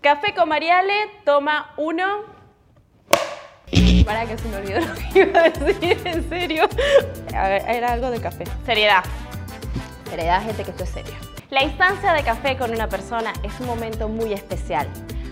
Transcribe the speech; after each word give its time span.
Café 0.00 0.32
con 0.32 0.48
Mariale, 0.48 1.10
toma 1.24 1.74
uno. 1.76 2.20
Para 4.06 4.26
que 4.26 4.38
se 4.38 4.48
me 4.48 4.58
olvidó 4.58 4.78
lo 4.78 4.94
que 4.94 5.18
iba 5.18 5.40
a 5.40 5.50
decir, 5.50 5.98
en 6.04 6.28
serio. 6.28 6.68
A 7.34 7.48
ver, 7.48 7.64
era 7.68 7.94
algo 7.94 8.08
de 8.12 8.20
café. 8.20 8.44
Seriedad. 8.64 9.02
Seriedad, 10.08 10.40
gente, 10.44 10.62
que 10.62 10.70
esto 10.70 10.84
es 10.84 10.90
serio. 10.90 11.14
La 11.50 11.64
instancia 11.64 12.12
de 12.12 12.22
café 12.22 12.56
con 12.56 12.70
una 12.70 12.88
persona 12.88 13.32
es 13.42 13.58
un 13.58 13.66
momento 13.66 14.08
muy 14.08 14.32
especial. 14.32 14.86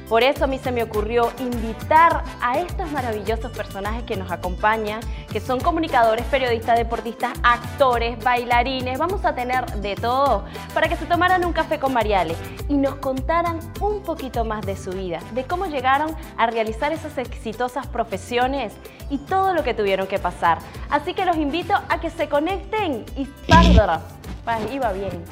Por 0.09 0.23
eso 0.23 0.45
a 0.45 0.47
mí 0.47 0.59
se 0.59 0.71
me 0.71 0.85
ocurrió 0.85 1.33
invitar 1.41 2.23
a 2.41 2.59
estos 2.59 2.91
maravillosos 2.93 3.51
personajes 3.51 4.05
que 4.05 4.17
nos 4.17 4.31
acompañan, 4.31 5.01
que 5.33 5.41
son 5.41 5.59
comunicadores, 5.61 6.25
periodistas, 6.27 6.79
deportistas, 6.79 7.33
actores, 7.43 8.23
bailarines, 8.23 8.99
vamos 9.01 9.25
a 9.25 9.35
tener 9.35 9.67
de 9.81 9.97
todo, 9.97 10.45
para 10.73 10.89
que 10.89 10.95
se 10.95 11.07
tomaran 11.07 11.45
un 11.45 11.53
café 11.53 11.81
con 11.81 11.93
Mariale 11.93 12.37
y 12.69 12.75
nos 12.75 12.97
contaran 12.97 13.59
un 13.81 14.03
poquito 14.03 14.45
más 14.45 14.65
de 14.65 14.77
su 14.77 14.91
vida, 14.93 15.19
de 15.33 15.45
cómo 15.45 15.67
llegaron 15.67 16.15
a 16.37 16.47
realizar 16.47 16.93
esas 16.93 17.19
exitosas 17.19 17.89
profesiones 17.89 18.75
y 19.11 19.19
todo 19.19 19.55
lo 19.55 19.65
que 19.65 19.75
tuvieron 19.75 20.07
que 20.07 20.21
pasar. 20.21 20.59
Así 20.89 21.15
que 21.15 21.25
los 21.25 21.37
invito 21.37 21.75
a 21.75 22.01
que 22.01 22.11
se 22.11 22.29
conecten 22.29 23.05
y 23.17 23.29
iba 24.73 24.93
bien. 24.93 25.25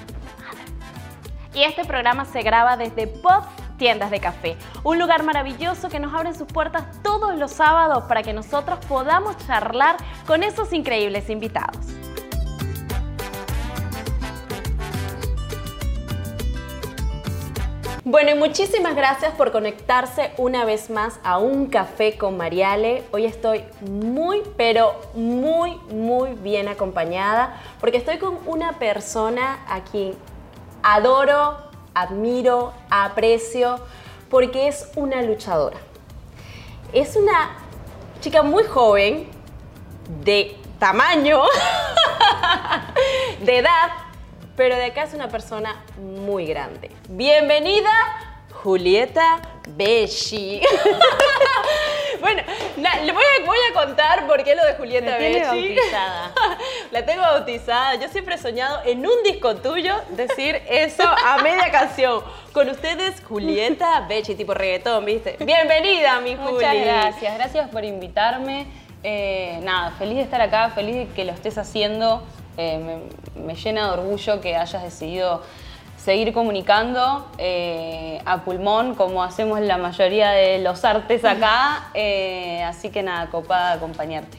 Y 1.55 1.63
este 1.63 1.85
programa 1.85 2.25
se 2.25 2.43
graba 2.43 2.77
desde 2.77 3.07
Pop 3.07 3.45
Tiendas 3.85 4.11
de 4.11 4.19
Café, 4.19 4.57
un 4.83 4.99
lugar 4.99 5.25
maravilloso 5.25 5.91
que 5.91 6.01
nos 6.01 6.15
abre 6.15 6.33
sus 6.33 6.49
puertas 6.51 6.85
todos 7.03 7.37
los 7.37 7.51
sábados 7.51 8.05
para 8.05 8.23
que 8.23 8.33
nosotros 8.33 8.79
podamos 8.87 9.37
charlar 9.47 9.99
con 10.27 10.43
esos 10.43 10.73
increíbles 10.73 11.29
invitados. 11.29 11.77
Bueno, 18.07 18.31
y 18.31 18.35
muchísimas 18.37 18.97
gracias 18.97 19.35
por 19.35 19.53
conectarse 19.53 20.33
una 20.39 20.65
vez 20.65 20.89
más 20.89 21.21
a 21.23 21.37
un 21.37 21.67
café 21.67 22.17
con 22.17 22.39
Mariale. 22.39 23.03
Hoy 23.13 23.27
estoy 23.27 23.65
muy, 23.83 24.41
pero 24.57 24.99
muy, 25.13 25.77
muy 25.91 26.33
bien 26.33 26.69
acompañada 26.69 27.61
porque 27.81 27.99
estoy 27.99 28.17
con 28.17 28.39
una 28.47 28.79
persona 28.79 29.59
a 29.69 29.83
quien 29.85 30.15
adoro, 30.83 31.64
admiro, 31.95 32.73
aprecio, 32.91 33.81
porque 34.31 34.69
es 34.69 34.91
una 34.97 35.23
luchadora. 35.23 35.79
Es 36.93 37.17
una 37.17 37.57
chica 38.21 38.43
muy 38.43 38.65
joven, 38.65 39.29
de 40.23 40.57
tamaño, 40.79 41.43
de 43.41 43.59
edad, 43.59 43.91
pero 44.57 44.77
de 44.77 44.87
acá 44.87 45.05
es 45.05 45.15
una 45.15 45.29
persona 45.29 45.85
muy 45.99 46.47
grande. 46.47 46.91
Bienvenida, 47.09 47.91
Julieta 48.63 49.41
Besci. 49.69 50.61
bueno, 52.25 52.43
le 52.79 53.13
voy 53.13 53.59
a, 53.71 53.75
contar 53.75 54.27
por 54.27 54.43
qué 54.43 54.55
lo 54.55 54.65
de 54.65 54.75
Julieta 54.77 55.19
Me 55.19 55.45
bautizada. 55.45 56.33
la 56.91 57.05
tengo 57.05 57.21
bautizada. 57.21 57.97
Yo 57.97 58.09
siempre 58.09 58.37
he 58.37 58.39
soñado 58.39 58.81
en 58.87 59.07
un 59.07 59.23
disco 59.25 59.57
tuyo 59.57 59.95
decir 60.09 60.63
eso 60.71 61.03
a 61.03 61.43
media 61.43 61.71
canción. 61.71 62.23
Con 62.53 62.71
ustedes, 62.71 63.23
Julieta 63.29 64.01
Becci, 64.09 64.37
tipo 64.37 64.55
reggaetón, 64.55 65.05
¿viste? 65.05 65.37
Bienvenida, 65.39 66.19
mi 66.21 66.35
Juli. 66.35 66.53
Muchas 66.55 66.75
gracias. 66.77 67.35
Gracias 67.35 67.69
por 67.69 67.85
invitarme. 67.85 68.69
Eh, 69.03 69.61
nada, 69.63 69.91
feliz 69.99 70.17
de 70.17 70.23
estar 70.23 70.41
acá, 70.41 70.71
feliz 70.71 70.95
de 70.95 71.09
que 71.09 71.27
lo 71.27 71.33
estés 71.33 71.59
haciendo. 71.59 72.23
Eh, 72.57 73.01
me 73.35 73.55
llena 73.55 73.89
de 73.89 73.99
orgullo 74.01 74.41
que 74.41 74.57
hayas 74.57 74.83
decidido 74.83 75.43
seguir 76.05 76.35
comunicando 76.35 77.27
eh, 77.39 78.21
a 78.27 78.45
pulmón, 78.45 78.95
como 78.95 79.23
hacemos 79.23 79.61
la 79.61 79.79
mayoría 79.79 80.33
de 80.33 80.59
los 80.59 80.85
artes 80.85 81.25
acá. 81.25 81.89
Eh, 81.95 82.63
así 82.63 82.91
que 82.91 83.03
nada, 83.03 83.31
copada 83.31 83.73
acompañarte. 83.73 84.37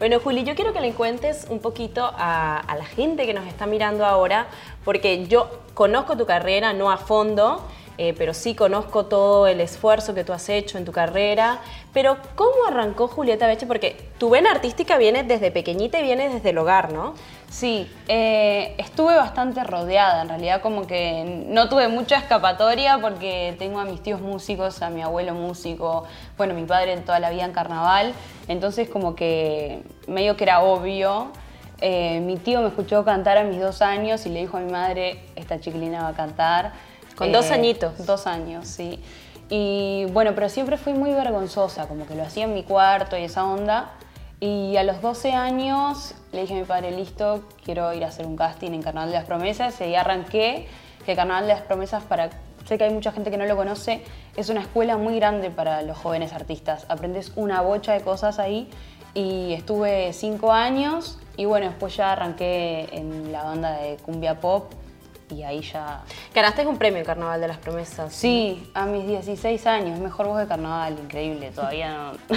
Bueno, 0.00 0.18
Juli, 0.18 0.42
yo 0.42 0.56
quiero 0.56 0.72
que 0.72 0.80
le 0.80 0.92
cuentes 0.92 1.46
un 1.50 1.60
poquito 1.60 2.04
a, 2.16 2.58
a, 2.58 2.76
la 2.76 2.84
gente 2.84 3.26
que 3.26 3.34
nos 3.34 3.46
está 3.46 3.66
mirando 3.66 4.04
ahora, 4.04 4.46
porque 4.84 5.26
yo 5.26 5.48
conozco 5.74 6.16
tu 6.16 6.26
carrera, 6.26 6.72
no 6.72 6.90
a 6.90 6.96
fondo, 6.96 7.64
eh, 7.96 8.14
pero 8.16 8.34
sí 8.34 8.54
conozco 8.54 9.06
todo 9.06 9.46
el 9.46 9.60
esfuerzo 9.60 10.14
que 10.14 10.24
tú 10.24 10.32
has 10.32 10.48
hecho 10.48 10.78
en 10.78 10.84
tu 10.84 10.92
carrera. 10.92 11.60
Pero, 11.92 12.16
¿cómo 12.34 12.66
arrancó 12.66 13.08
Julieta 13.08 13.46
Beche? 13.46 13.66
Porque 13.66 14.10
tu 14.18 14.30
vena 14.30 14.50
artística 14.50 14.98
viene 14.98 15.22
desde 15.22 15.50
pequeñita 15.50 16.00
y 16.00 16.02
viene 16.02 16.28
desde 16.28 16.50
el 16.50 16.58
hogar, 16.58 16.92
¿no? 16.92 17.14
Sí, 17.54 17.88
eh, 18.08 18.74
estuve 18.78 19.14
bastante 19.14 19.62
rodeada, 19.62 20.22
en 20.22 20.28
realidad 20.28 20.60
como 20.60 20.88
que 20.88 21.44
no 21.46 21.68
tuve 21.68 21.86
mucha 21.86 22.16
escapatoria 22.16 22.98
porque 22.98 23.54
tengo 23.60 23.78
a 23.78 23.84
mis 23.84 24.02
tíos 24.02 24.20
músicos, 24.20 24.82
a 24.82 24.90
mi 24.90 25.02
abuelo 25.02 25.34
músico, 25.34 26.02
bueno, 26.36 26.54
mi 26.54 26.64
padre 26.64 26.96
toda 26.96 27.20
la 27.20 27.30
vida 27.30 27.44
en 27.44 27.52
carnaval, 27.52 28.12
entonces 28.48 28.88
como 28.88 29.14
que 29.14 29.82
medio 30.08 30.36
que 30.36 30.42
era 30.42 30.62
obvio. 30.62 31.28
Eh, 31.80 32.20
mi 32.20 32.38
tío 32.38 32.60
me 32.60 32.68
escuchó 32.68 33.04
cantar 33.04 33.36
a 33.36 33.44
mis 33.44 33.60
dos 33.60 33.82
años 33.82 34.26
y 34.26 34.30
le 34.30 34.40
dijo 34.40 34.56
a 34.56 34.60
mi 34.60 34.72
madre, 34.72 35.20
esta 35.36 35.60
chiquilina 35.60 36.02
va 36.02 36.08
a 36.08 36.14
cantar. 36.14 36.72
Con 37.16 37.32
dos 37.32 37.50
eh, 37.50 37.54
añitos. 37.54 38.06
Dos 38.06 38.26
años, 38.26 38.66
sí. 38.66 39.00
Y 39.50 40.06
bueno, 40.06 40.32
pero 40.34 40.48
siempre 40.48 40.76
fui 40.76 40.94
muy 40.94 41.12
vergonzosa, 41.12 41.86
como 41.86 42.06
que 42.06 42.14
lo 42.14 42.22
hacía 42.22 42.44
en 42.44 42.54
mi 42.54 42.62
cuarto 42.62 43.16
y 43.16 43.24
esa 43.24 43.44
onda. 43.44 43.92
Y 44.40 44.76
a 44.76 44.82
los 44.82 45.00
12 45.00 45.32
años 45.32 46.14
le 46.32 46.42
dije 46.42 46.54
a 46.54 46.58
mi 46.58 46.64
padre, 46.64 46.90
listo, 46.90 47.44
quiero 47.64 47.92
ir 47.94 48.04
a 48.04 48.08
hacer 48.08 48.26
un 48.26 48.36
casting 48.36 48.72
en 48.72 48.82
Carnaval 48.82 49.10
de 49.10 49.16
las 49.16 49.26
Promesas. 49.26 49.80
Y 49.80 49.84
ahí 49.84 49.94
arranqué, 49.94 50.66
que 51.06 51.14
Carnaval 51.14 51.46
de 51.46 51.54
las 51.54 51.62
Promesas, 51.62 52.02
para, 52.04 52.30
sé 52.66 52.76
que 52.78 52.84
hay 52.84 52.92
mucha 52.92 53.12
gente 53.12 53.30
que 53.30 53.36
no 53.36 53.46
lo 53.46 53.56
conoce, 53.56 54.02
es 54.36 54.48
una 54.48 54.60
escuela 54.60 54.96
muy 54.96 55.16
grande 55.16 55.50
para 55.50 55.82
los 55.82 55.96
jóvenes 55.96 56.32
artistas. 56.32 56.86
Aprendes 56.88 57.32
una 57.36 57.60
bocha 57.60 57.92
de 57.92 58.00
cosas 58.00 58.38
ahí. 58.38 58.68
Y 59.14 59.52
estuve 59.52 60.12
cinco 60.12 60.52
años 60.52 61.18
y 61.36 61.44
bueno, 61.44 61.66
después 61.66 61.96
ya 61.96 62.12
arranqué 62.12 62.88
en 62.90 63.30
la 63.30 63.44
banda 63.44 63.78
de 63.78 63.96
cumbia 63.98 64.40
pop 64.40 64.72
y 65.30 65.42
ahí 65.42 65.60
ya... 65.62 66.02
Ganaste 66.34 66.66
un 66.66 66.78
premio 66.78 67.04
Carnaval 67.04 67.40
de 67.40 67.48
las 67.48 67.58
Promesas. 67.58 68.12
Sí, 68.12 68.70
a 68.74 68.86
mis 68.86 69.06
16 69.06 69.66
años, 69.66 69.98
mejor 69.98 70.26
voz 70.26 70.38
de 70.38 70.46
carnaval, 70.46 70.98
increíble, 70.98 71.50
todavía 71.50 71.92
no... 71.94 72.12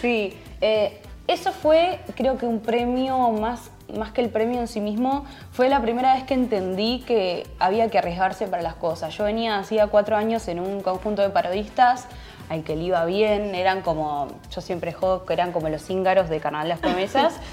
sí, 0.00 0.36
eh, 0.60 1.00
eso 1.26 1.52
fue 1.52 2.00
creo 2.16 2.38
que 2.38 2.46
un 2.46 2.60
premio 2.60 3.30
más, 3.30 3.70
más 3.94 4.12
que 4.12 4.22
el 4.22 4.30
premio 4.30 4.60
en 4.60 4.68
sí 4.68 4.80
mismo, 4.80 5.26
fue 5.52 5.68
la 5.68 5.80
primera 5.82 6.14
vez 6.14 6.24
que 6.24 6.34
entendí 6.34 7.04
que 7.06 7.46
había 7.58 7.90
que 7.90 7.98
arriesgarse 7.98 8.46
para 8.46 8.62
las 8.62 8.74
cosas. 8.74 9.16
Yo 9.16 9.24
venía 9.24 9.58
hacía 9.58 9.88
cuatro 9.88 10.16
años 10.16 10.48
en 10.48 10.58
un 10.58 10.80
conjunto 10.80 11.22
de 11.22 11.30
parodistas 11.30 12.06
al 12.48 12.64
que 12.64 12.76
le 12.76 12.84
iba 12.84 13.04
bien, 13.04 13.54
eran 13.54 13.82
como, 13.82 14.28
yo 14.50 14.62
siempre 14.62 14.92
jodo 14.92 15.26
que 15.26 15.34
eran 15.34 15.52
como 15.52 15.68
los 15.68 15.90
íngaros 15.90 16.30
de 16.30 16.40
Carnaval 16.40 16.66
de 16.66 16.70
las 16.70 16.80
Promesas. 16.80 17.34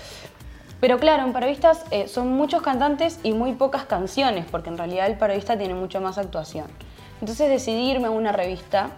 Pero 0.86 1.00
claro, 1.00 1.24
en 1.24 1.34
parodistas 1.34 1.84
eh, 1.90 2.08
son 2.08 2.28
muchos 2.34 2.62
cantantes 2.62 3.20
y 3.24 3.32
muy 3.34 3.54
pocas 3.54 3.86
canciones, 3.86 4.46
porque 4.46 4.70
en 4.70 4.78
realidad 4.78 5.08
el 5.08 5.18
parodista 5.18 5.58
tiene 5.58 5.74
mucha 5.74 6.00
más 6.00 6.20
actuación. 6.20 6.68
Entonces 7.22 7.50
decidí 7.50 7.90
irme 7.90 8.06
a 8.06 8.12
una 8.12 8.32
revista, 8.32 8.92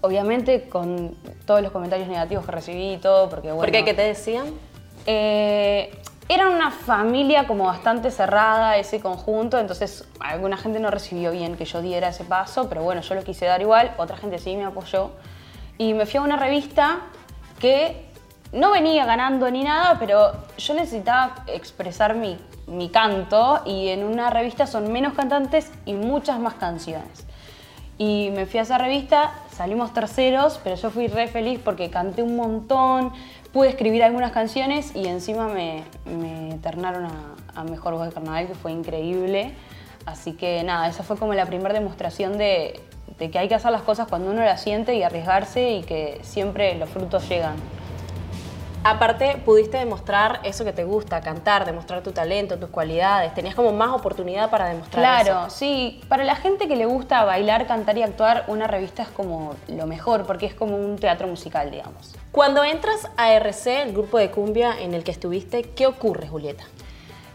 obviamente 0.00 0.68
con 0.68 1.14
todos 1.46 1.62
los 1.62 1.70
comentarios 1.70 2.08
negativos 2.08 2.44
que 2.44 2.50
recibí 2.50 2.94
y 2.94 2.96
todo, 2.96 3.28
porque 3.28 3.52
bueno... 3.52 3.60
¿Por 3.60 3.70
qué? 3.70 3.84
¿Qué 3.84 3.94
te 3.94 4.02
decían? 4.02 4.46
Eh, 5.06 5.96
era 6.28 6.48
una 6.48 6.72
familia 6.72 7.46
como 7.46 7.66
bastante 7.66 8.10
cerrada 8.10 8.76
ese 8.76 8.98
conjunto, 8.98 9.60
entonces 9.60 10.08
alguna 10.18 10.56
gente 10.56 10.80
no 10.80 10.90
recibió 10.90 11.30
bien 11.30 11.56
que 11.56 11.66
yo 11.66 11.82
diera 11.82 12.08
ese 12.08 12.24
paso, 12.24 12.68
pero 12.68 12.82
bueno, 12.82 13.02
yo 13.02 13.14
lo 13.14 13.22
quise 13.22 13.46
dar 13.46 13.60
igual, 13.60 13.94
otra 13.96 14.16
gente 14.16 14.38
sí 14.38 14.56
me 14.56 14.64
apoyó. 14.64 15.12
Y 15.78 15.94
me 15.94 16.04
fui 16.04 16.18
a 16.18 16.22
una 16.22 16.36
revista 16.36 17.02
que 17.60 18.06
no 18.52 18.72
venía 18.72 19.04
ganando 19.04 19.50
ni 19.50 19.64
nada, 19.64 19.98
pero 19.98 20.32
yo 20.56 20.74
necesitaba 20.74 21.44
expresar 21.46 22.14
mi, 22.14 22.38
mi, 22.66 22.88
canto 22.88 23.62
y 23.66 23.88
en 23.88 24.04
una 24.04 24.30
revista 24.30 24.66
son 24.66 24.92
menos 24.92 25.14
cantantes 25.14 25.72
y 25.84 25.92
muchas 25.94 26.38
más 26.38 26.54
canciones. 26.54 27.26
Y 27.98 28.30
me 28.34 28.46
fui 28.46 28.60
a 28.60 28.62
esa 28.62 28.78
revista, 28.78 29.32
salimos 29.50 29.92
terceros, 29.92 30.60
pero 30.62 30.76
yo 30.76 30.90
fui 30.90 31.06
re 31.06 31.28
feliz 31.28 31.60
porque 31.64 31.90
canté 31.90 32.22
un 32.22 32.36
montón, 32.36 33.12
pude 33.52 33.70
escribir 33.70 34.04
algunas 34.04 34.32
canciones 34.32 34.94
y 34.94 35.06
encima 35.06 35.48
me, 35.48 35.82
me 36.04 36.50
eternaron 36.54 37.06
a, 37.06 37.64
Mejor 37.64 37.94
Voz 37.94 38.08
de 38.08 38.12
Carnaval, 38.12 38.48
que 38.48 38.54
fue 38.54 38.70
increíble. 38.70 39.54
Así 40.04 40.34
que 40.34 40.62
nada, 40.62 40.88
esa 40.88 41.02
fue 41.02 41.16
como 41.16 41.32
la 41.32 41.46
primera 41.46 41.72
demostración 41.72 42.36
de, 42.36 42.78
de 43.18 43.30
que 43.30 43.38
hay 43.38 43.48
que 43.48 43.54
hacer 43.54 43.72
las 43.72 43.80
cosas 43.80 44.08
cuando 44.08 44.30
uno 44.30 44.42
las 44.44 44.60
siente 44.60 44.94
y 44.94 45.02
arriesgarse 45.02 45.70
y 45.70 45.82
que 45.82 46.20
siempre 46.22 46.76
los 46.76 46.90
frutos 46.90 47.26
llegan. 47.30 47.56
Aparte, 48.88 49.42
pudiste 49.44 49.78
demostrar 49.78 50.38
eso 50.44 50.64
que 50.64 50.72
te 50.72 50.84
gusta, 50.84 51.20
cantar, 51.20 51.64
demostrar 51.64 52.02
tu 52.02 52.12
talento, 52.12 52.56
tus 52.56 52.70
cualidades. 52.70 53.34
Tenías 53.34 53.56
como 53.56 53.72
más 53.72 53.90
oportunidad 53.90 54.48
para 54.48 54.68
demostrar 54.68 55.02
claro, 55.02 55.24
Claro, 55.24 55.50
sí. 55.50 56.00
Para 56.08 56.22
la 56.22 56.36
gente 56.36 56.68
que 56.68 56.76
le 56.76 56.86
gusta 56.86 57.24
bailar, 57.24 57.66
cantar 57.66 57.98
y 57.98 58.04
actuar, 58.04 58.44
una 58.46 58.68
revista 58.68 59.02
es 59.02 59.08
como 59.08 59.56
lo 59.66 59.86
mejor, 59.88 60.24
porque 60.24 60.46
es 60.46 60.54
como 60.54 60.76
un 60.76 60.96
teatro 60.96 61.26
musical, 61.26 61.72
digamos. 61.72 62.14
Cuando 62.30 62.62
entras 62.62 63.08
a 63.16 63.32
RC, 63.32 63.82
el 63.82 63.92
grupo 63.92 64.18
de 64.18 64.30
cumbia 64.30 64.80
en 64.80 64.94
el 64.94 65.02
que 65.02 65.10
estuviste, 65.10 65.62
¿qué 65.62 65.88
ocurre, 65.88 66.28
Julieta? 66.28 66.62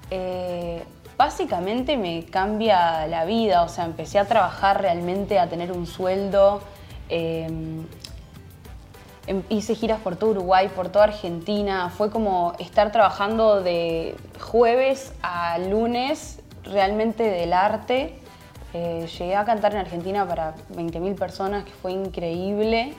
Eh, 0.10 0.82
básicamente 1.18 1.98
me 1.98 2.26
cambia 2.28 3.08
la 3.08 3.26
vida, 3.26 3.64
o 3.64 3.68
sea, 3.68 3.84
empecé 3.84 4.20
a 4.20 4.26
trabajar 4.26 4.82
realmente, 4.82 5.38
a 5.38 5.48
tener 5.50 5.74
un 5.74 5.86
sueldo. 5.86 6.62
em- 7.10 7.86
hice 9.50 9.76
giras 9.76 10.00
por 10.00 10.16
todo 10.16 10.32
Uruguay, 10.32 10.70
por 10.76 10.90
toda 10.90 11.06
Argentina. 11.06 11.90
Fue 11.90 12.10
como 12.10 12.54
estar 12.60 12.92
trabajando 12.92 13.62
de 13.62 14.16
jueves 14.40 15.14
a 15.22 15.58
lunes 15.60 16.40
realmente 16.64 17.24
del 17.24 17.54
arte. 17.54 18.16
Eh, 18.74 19.08
llegué 19.18 19.36
a 19.36 19.46
cantar 19.46 19.74
en 19.74 19.80
Argentina 19.80 20.28
para 20.28 20.56
20.000 20.74 21.16
personas, 21.16 21.66
que 21.66 21.72
fue 21.72 21.92
increíble. 21.92 22.94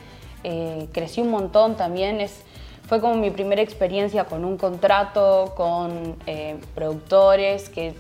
Eh, 0.45 0.89
crecí 0.93 1.21
un 1.21 1.31
montón 1.31 1.77
también. 1.77 2.21
Es, 2.21 2.43
fue 2.87 3.01
como 3.01 3.15
mi 3.15 3.31
primera 3.31 3.63
experiencia 3.63 4.25
con 4.25 4.45
un 4.45 4.57
contrato, 4.57 5.55
con 5.57 6.17
eh, 6.27 6.59
productores 6.75 7.69
que 7.69 7.95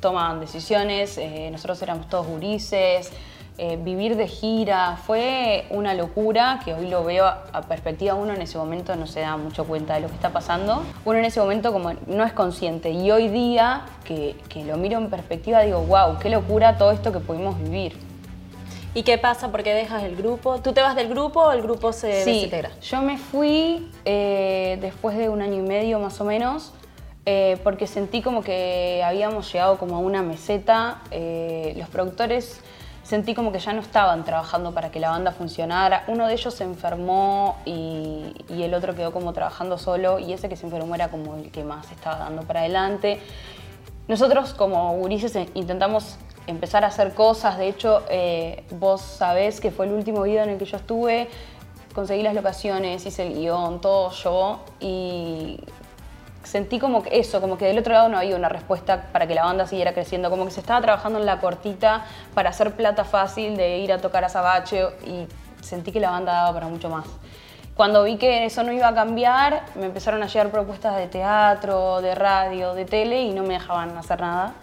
tomaban 0.00 0.40
decisiones, 0.40 1.18
nosotros 1.50 1.80
éramos 1.82 2.08
todos 2.08 2.26
gurises, 2.26 3.10
eh, 3.58 3.78
vivir 3.82 4.16
de 4.16 4.28
gira, 4.28 4.98
fue 5.06 5.66
una 5.70 5.94
locura 5.94 6.60
que 6.64 6.74
hoy 6.74 6.88
lo 6.88 7.04
veo 7.04 7.24
a, 7.24 7.44
a 7.52 7.62
perspectiva, 7.62 8.14
uno 8.14 8.34
en 8.34 8.42
ese 8.42 8.58
momento 8.58 8.94
no 8.96 9.06
se 9.06 9.20
da 9.20 9.36
mucho 9.36 9.64
cuenta 9.64 9.94
de 9.94 10.00
lo 10.00 10.08
que 10.08 10.14
está 10.14 10.30
pasando, 10.30 10.82
uno 11.04 11.18
en 11.18 11.24
ese 11.24 11.40
momento 11.40 11.72
como 11.72 11.92
no 12.06 12.24
es 12.24 12.32
consciente 12.32 12.90
y 12.90 13.10
hoy 13.10 13.28
día 13.28 13.86
que, 14.04 14.36
que 14.50 14.64
lo 14.64 14.76
miro 14.76 14.98
en 14.98 15.08
perspectiva 15.08 15.62
digo, 15.62 15.80
wow, 15.82 16.18
qué 16.18 16.28
locura 16.28 16.76
todo 16.76 16.90
esto 16.92 17.12
que 17.12 17.20
pudimos 17.20 17.58
vivir. 17.58 17.96
¿Y 18.94 19.02
qué 19.02 19.18
pasa? 19.18 19.50
¿Por 19.50 19.62
qué 19.62 19.74
dejas 19.74 20.02
el 20.04 20.16
grupo? 20.16 20.58
¿Tú 20.62 20.72
te 20.72 20.80
vas 20.80 20.96
del 20.96 21.08
grupo 21.08 21.40
o 21.42 21.52
el 21.52 21.60
grupo 21.60 21.92
se 21.92 22.24
Sí, 22.24 22.32
desintegra? 22.32 22.70
yo 22.80 23.02
me 23.02 23.18
fui 23.18 23.90
eh, 24.06 24.78
después 24.80 25.16
de 25.18 25.28
un 25.28 25.42
año 25.42 25.56
y 25.62 25.66
medio 25.66 25.98
más 25.98 26.18
o 26.20 26.24
menos, 26.24 26.72
eh, 27.26 27.58
porque 27.62 27.86
sentí 27.86 28.22
como 28.22 28.42
que 28.42 29.02
habíamos 29.04 29.52
llegado 29.52 29.76
como 29.76 29.96
a 29.96 29.98
una 29.98 30.22
meseta. 30.22 31.02
eh, 31.10 31.74
los 31.76 31.88
productores 31.90 32.60
sentí 33.06 33.34
como 33.34 33.52
que 33.52 33.60
ya 33.60 33.72
no 33.72 33.80
estaban 33.80 34.24
trabajando 34.24 34.72
para 34.72 34.90
que 34.90 34.98
la 34.98 35.10
banda 35.10 35.30
funcionara. 35.30 36.02
Uno 36.08 36.26
de 36.26 36.34
ellos 36.34 36.52
se 36.52 36.64
enfermó 36.64 37.56
y, 37.64 38.34
el 38.48 38.74
otro 38.74 38.96
quedó 38.96 39.12
como 39.12 39.32
trabajando 39.32 39.78
solo 39.78 40.18
y 40.18 40.32
ese 40.32 40.48
que 40.48 40.56
se 40.56 40.66
enfermó 40.66 40.92
era 40.96 41.08
como 41.08 41.36
el 41.36 41.52
que 41.52 41.62
más 41.62 41.90
estaba 41.92 42.18
dando 42.18 42.42
para 42.42 42.60
adelante. 42.60 43.20
Nosotros 44.08 44.54
como 44.54 44.92
gurises 44.96 45.36
eh, 45.36 45.48
intentamos 45.54 46.16
empezar 46.48 46.84
a 46.84 46.88
hacer 46.88 47.14
cosas, 47.14 47.58
de 47.58 47.68
hecho 47.68 48.02
eh, 48.08 48.64
vos 48.72 49.02
sabés 49.02 49.60
que 49.60 49.70
fue 49.70 49.86
el 49.86 49.92
último 49.92 50.22
video 50.22 50.42
en 50.42 50.50
el 50.50 50.58
que 50.58 50.64
yo 50.64 50.76
estuve, 50.76 51.28
conseguí 51.94 52.22
las 52.22 52.34
locaciones, 52.34 53.06
hice 53.06 53.26
el 53.26 53.34
guion, 53.34 53.80
todo 53.80 54.10
yo 54.10 54.60
y 54.80 55.60
sentí 56.46 56.78
como 56.78 57.02
que 57.02 57.18
eso, 57.18 57.40
como 57.40 57.58
que 57.58 57.66
del 57.66 57.78
otro 57.78 57.92
lado 57.92 58.08
no 58.08 58.18
había 58.18 58.36
una 58.36 58.48
respuesta 58.48 59.08
para 59.12 59.26
que 59.26 59.34
la 59.34 59.44
banda 59.44 59.66
siguiera 59.66 59.92
creciendo, 59.92 60.30
como 60.30 60.44
que 60.44 60.52
se 60.52 60.60
estaba 60.60 60.80
trabajando 60.80 61.18
en 61.18 61.26
la 61.26 61.40
cortita 61.40 62.04
para 62.34 62.50
hacer 62.50 62.72
plata 62.72 63.04
fácil 63.04 63.56
de 63.56 63.78
ir 63.78 63.92
a 63.92 63.98
tocar 63.98 64.24
a 64.24 64.28
Sabache 64.28 64.84
y 65.04 65.26
sentí 65.62 65.90
que 65.90 66.00
la 66.00 66.10
banda 66.10 66.32
daba 66.32 66.54
para 66.54 66.68
mucho 66.68 66.88
más. 66.88 67.06
Cuando 67.74 68.04
vi 68.04 68.16
que 68.16 68.46
eso 68.46 68.62
no 68.62 68.72
iba 68.72 68.88
a 68.88 68.94
cambiar, 68.94 69.64
me 69.74 69.86
empezaron 69.86 70.22
a 70.22 70.26
llegar 70.28 70.50
propuestas 70.50 70.96
de 70.96 71.08
teatro, 71.08 72.00
de 72.00 72.14
radio, 72.14 72.74
de 72.74 72.86
tele 72.86 73.22
y 73.22 73.34
no 73.34 73.42
me 73.42 73.54
dejaban 73.54 73.98
hacer 73.98 74.20
nada. 74.20 74.54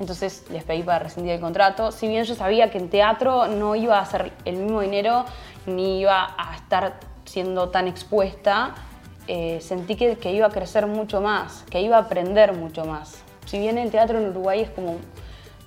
Entonces 0.00 0.46
les 0.50 0.64
pedí 0.64 0.82
para 0.82 1.00
rescindir 1.00 1.34
el 1.34 1.40
contrato. 1.40 1.92
Si 1.92 2.08
bien 2.08 2.24
yo 2.24 2.34
sabía 2.34 2.70
que 2.70 2.78
en 2.78 2.88
teatro 2.88 3.46
no 3.46 3.76
iba 3.76 3.98
a 3.98 4.02
hacer 4.02 4.32
el 4.44 4.56
mismo 4.56 4.80
dinero 4.80 5.24
ni 5.66 6.00
iba 6.00 6.34
a 6.36 6.56
estar 6.56 6.94
siendo 7.24 7.68
tan 7.68 7.86
expuesta, 7.86 8.74
eh, 9.28 9.60
sentí 9.60 9.94
que, 9.94 10.16
que 10.16 10.32
iba 10.32 10.46
a 10.46 10.50
crecer 10.50 10.86
mucho 10.86 11.20
más, 11.20 11.64
que 11.70 11.80
iba 11.80 11.96
a 11.96 12.00
aprender 12.00 12.54
mucho 12.54 12.84
más. 12.84 13.22
Si 13.44 13.58
bien 13.58 13.78
el 13.78 13.90
teatro 13.90 14.18
en 14.18 14.28
Uruguay 14.30 14.62
es 14.62 14.70
como 14.70 14.96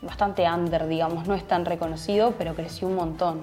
bastante 0.02 0.50
under, 0.50 0.88
digamos, 0.88 1.28
no 1.28 1.36
es 1.36 1.48
tan 1.48 1.66
reconocido, 1.66 2.34
pero 2.38 2.56
creció 2.56 2.88
un 2.88 2.96
montón. 2.96 3.42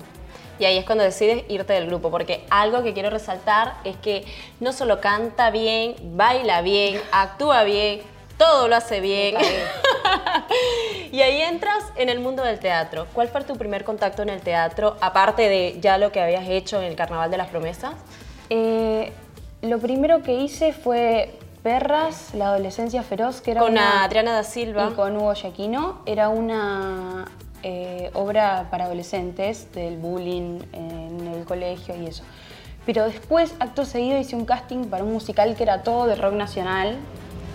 Y 0.58 0.64
ahí 0.64 0.76
es 0.76 0.84
cuando 0.84 1.04
decides 1.04 1.44
irte 1.48 1.72
del 1.72 1.86
grupo, 1.86 2.10
porque 2.10 2.44
algo 2.50 2.82
que 2.82 2.92
quiero 2.92 3.10
resaltar 3.10 3.74
es 3.84 3.96
que 3.96 4.24
no 4.58 4.72
solo 4.72 5.00
canta 5.00 5.50
bien, 5.50 5.94
baila 6.16 6.62
bien, 6.62 7.00
actúa 7.12 7.62
bien, 7.62 8.00
todo 8.36 8.66
lo 8.66 8.74
hace 8.74 9.00
bien. 9.00 9.36
y 11.12 11.20
ahí 11.20 11.42
entras 11.42 11.84
en 11.94 12.08
el 12.08 12.18
mundo 12.18 12.42
del 12.42 12.58
teatro. 12.58 13.06
¿Cuál 13.12 13.28
fue 13.28 13.44
tu 13.44 13.56
primer 13.56 13.84
contacto 13.84 14.22
en 14.22 14.30
el 14.30 14.40
teatro, 14.40 14.96
aparte 15.00 15.48
de 15.48 15.78
ya 15.80 15.96
lo 15.96 16.10
que 16.10 16.20
habías 16.20 16.48
hecho 16.48 16.78
en 16.78 16.88
el 16.88 16.96
Carnaval 16.96 17.30
de 17.30 17.36
las 17.36 17.48
Promesas? 17.48 17.94
Eh, 18.50 19.12
lo 19.62 19.78
primero 19.78 20.22
que 20.22 20.34
hice 20.34 20.72
fue 20.72 21.34
Perras, 21.62 22.34
la 22.34 22.46
adolescencia 22.48 23.02
feroz, 23.02 23.40
que 23.40 23.50
era 23.50 23.60
Con 23.60 23.72
una- 23.72 24.04
Adriana 24.04 24.32
da 24.32 24.44
Silva. 24.44 24.88
y 24.92 24.94
con 24.94 25.16
Hugo 25.16 25.34
Giaquino. 25.34 25.98
Era 26.06 26.28
una 26.28 27.24
eh, 27.64 28.10
obra 28.14 28.68
para 28.70 28.84
adolescentes 28.84 29.72
del 29.74 29.96
bullying 29.98 30.60
en 30.72 31.26
el 31.34 31.44
colegio 31.44 31.96
y 32.00 32.06
eso. 32.06 32.22
Pero 32.86 33.04
después, 33.04 33.52
acto 33.58 33.84
seguido, 33.84 34.18
hice 34.18 34.36
un 34.36 34.44
casting 34.46 34.84
para 34.86 35.02
un 35.04 35.12
musical 35.12 35.54
que 35.56 35.64
era 35.64 35.82
todo 35.82 36.06
de 36.06 36.14
rock 36.14 36.34
nacional. 36.34 36.96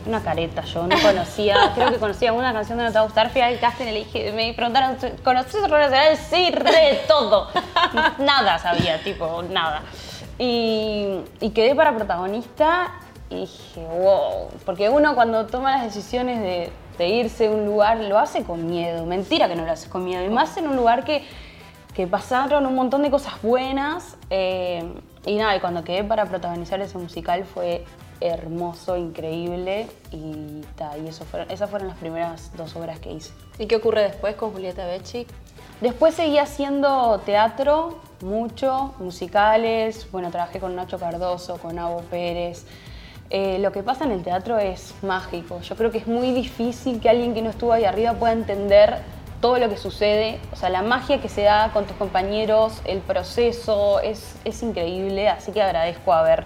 Una 0.05 0.21
careta, 0.21 0.63
yo 0.65 0.85
no 0.85 0.99
conocía, 1.01 1.71
creo 1.75 1.89
que 1.91 1.97
conocía 1.97 2.33
una 2.33 2.51
canción 2.51 2.77
de 2.77 2.83
No 2.83 2.89
te 2.91 2.95
va 2.95 3.01
a 3.01 3.05
gustar, 3.05 3.29
fui 3.29 3.39
al 3.39 3.57
casting 3.59 3.85
y 3.85 3.91
le 3.91 3.99
dije, 3.99 4.33
me 4.33 4.53
preguntaron, 4.53 4.97
¿conoces 5.23 5.61
rock 5.61 5.79
nacional? 5.79 6.17
Sí, 6.17 6.51
re 6.51 6.99
todo. 7.07 7.47
nada 8.19 8.59
sabía, 8.59 9.01
tipo, 9.01 9.41
nada. 9.43 9.81
Y, 10.45 11.49
quedé 11.51 11.73
para 11.73 11.95
protagonista 11.95 12.91
y 13.29 13.41
dije, 13.41 13.85
wow, 13.85 14.49
porque 14.65 14.89
uno 14.89 15.15
cuando 15.15 15.45
toma 15.45 15.77
las 15.77 15.83
decisiones 15.83 16.69
de, 16.97 17.07
irse 17.07 17.47
a 17.47 17.51
un 17.51 17.65
lugar 17.65 17.97
lo 17.99 18.19
hace 18.19 18.43
con 18.43 18.67
miedo, 18.67 19.05
mentira 19.05 19.47
que 19.47 19.55
no 19.55 19.65
lo 19.65 19.71
haces 19.71 19.87
con 19.87 20.03
miedo, 20.03 20.23
y 20.23 20.29
más 20.29 20.57
en 20.57 20.67
un 20.67 20.75
lugar 20.75 21.05
que, 21.05 21.23
que 21.93 22.07
pasaron 22.07 22.65
un 22.65 22.75
montón 22.75 23.03
de 23.03 23.09
cosas 23.09 23.41
buenas, 23.41 24.17
eh, 24.29 24.83
y 25.25 25.35
nada, 25.35 25.55
y 25.55 25.59
cuando 25.61 25.83
quedé 25.83 26.03
para 26.03 26.25
protagonizar 26.25 26.81
ese 26.81 26.97
musical 26.97 27.45
fue 27.45 27.85
hermoso, 28.19 28.97
increíble, 28.97 29.87
y, 30.11 30.61
ta, 30.75 30.97
y 30.97 31.07
esas 31.07 31.69
fueron 31.69 31.87
las 31.87 31.97
primeras 31.97 32.51
dos 32.57 32.75
obras 32.75 32.99
que 32.99 33.13
hice. 33.13 33.31
¿Y 33.59 33.67
qué 33.67 33.77
ocurre 33.77 34.03
después 34.03 34.35
con 34.35 34.51
Julieta 34.51 34.85
Becci? 34.85 35.25
Después 35.83 36.15
seguí 36.15 36.37
haciendo 36.37 37.19
teatro, 37.25 37.99
mucho, 38.21 38.93
musicales. 38.99 40.09
Bueno, 40.13 40.31
trabajé 40.31 40.61
con 40.61 40.77
Nacho 40.77 40.97
Cardoso, 40.97 41.57
con 41.57 41.77
Abo 41.77 42.03
Pérez. 42.03 42.65
Eh, 43.29 43.59
lo 43.59 43.73
que 43.73 43.83
pasa 43.83 44.05
en 44.05 44.11
el 44.11 44.23
teatro 44.23 44.57
es 44.59 44.93
mágico. 45.01 45.59
Yo 45.59 45.75
creo 45.75 45.91
que 45.91 45.97
es 45.97 46.07
muy 46.07 46.31
difícil 46.31 47.01
que 47.01 47.09
alguien 47.09 47.33
que 47.33 47.41
no 47.41 47.49
estuvo 47.49 47.73
ahí 47.73 47.83
arriba 47.83 48.13
pueda 48.13 48.31
entender 48.31 48.99
todo 49.41 49.59
lo 49.59 49.67
que 49.67 49.75
sucede. 49.75 50.39
O 50.53 50.55
sea, 50.55 50.69
la 50.69 50.83
magia 50.83 51.19
que 51.19 51.27
se 51.27 51.41
da 51.41 51.71
con 51.73 51.83
tus 51.83 51.97
compañeros, 51.97 52.81
el 52.85 52.99
proceso, 52.99 53.99
es, 53.99 54.37
es 54.45 54.63
increíble. 54.63 55.27
Así 55.27 55.51
que 55.51 55.61
agradezco 55.61 56.13
haber 56.13 56.45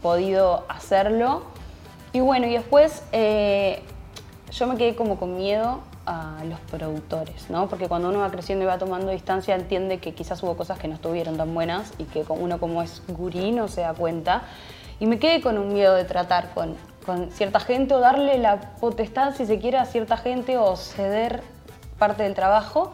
podido 0.00 0.64
hacerlo. 0.70 1.42
Y 2.14 2.20
bueno, 2.20 2.46
y 2.46 2.54
después 2.54 3.02
eh, 3.12 3.82
yo 4.50 4.66
me 4.66 4.78
quedé 4.78 4.96
como 4.96 5.18
con 5.18 5.36
miedo 5.36 5.82
a 6.10 6.44
los 6.44 6.58
productores, 6.60 7.48
¿no? 7.50 7.68
Porque 7.68 7.86
cuando 7.86 8.08
uno 8.08 8.18
va 8.18 8.30
creciendo 8.30 8.64
y 8.64 8.66
va 8.66 8.78
tomando 8.78 9.12
distancia 9.12 9.54
entiende 9.54 9.98
que 9.98 10.12
quizás 10.12 10.42
hubo 10.42 10.56
cosas 10.56 10.76
que 10.78 10.88
no 10.88 10.94
estuvieron 10.94 11.36
tan 11.36 11.54
buenas 11.54 11.92
y 11.98 12.04
que 12.04 12.24
uno 12.28 12.58
como 12.58 12.82
es 12.82 13.00
gurí 13.06 13.52
no 13.52 13.68
se 13.68 13.82
da 13.82 13.94
cuenta. 13.94 14.42
Y 14.98 15.06
me 15.06 15.20
quedé 15.20 15.40
con 15.40 15.56
un 15.56 15.72
miedo 15.72 15.94
de 15.94 16.04
tratar 16.04 16.50
con, 16.52 16.74
con 17.06 17.30
cierta 17.30 17.60
gente 17.60 17.94
o 17.94 18.00
darle 18.00 18.38
la 18.38 18.60
potestad, 18.80 19.36
si 19.36 19.46
se 19.46 19.60
quiere, 19.60 19.78
a 19.78 19.84
cierta 19.84 20.16
gente 20.16 20.58
o 20.58 20.76
ceder 20.76 21.42
parte 21.98 22.24
del 22.24 22.34
trabajo. 22.34 22.92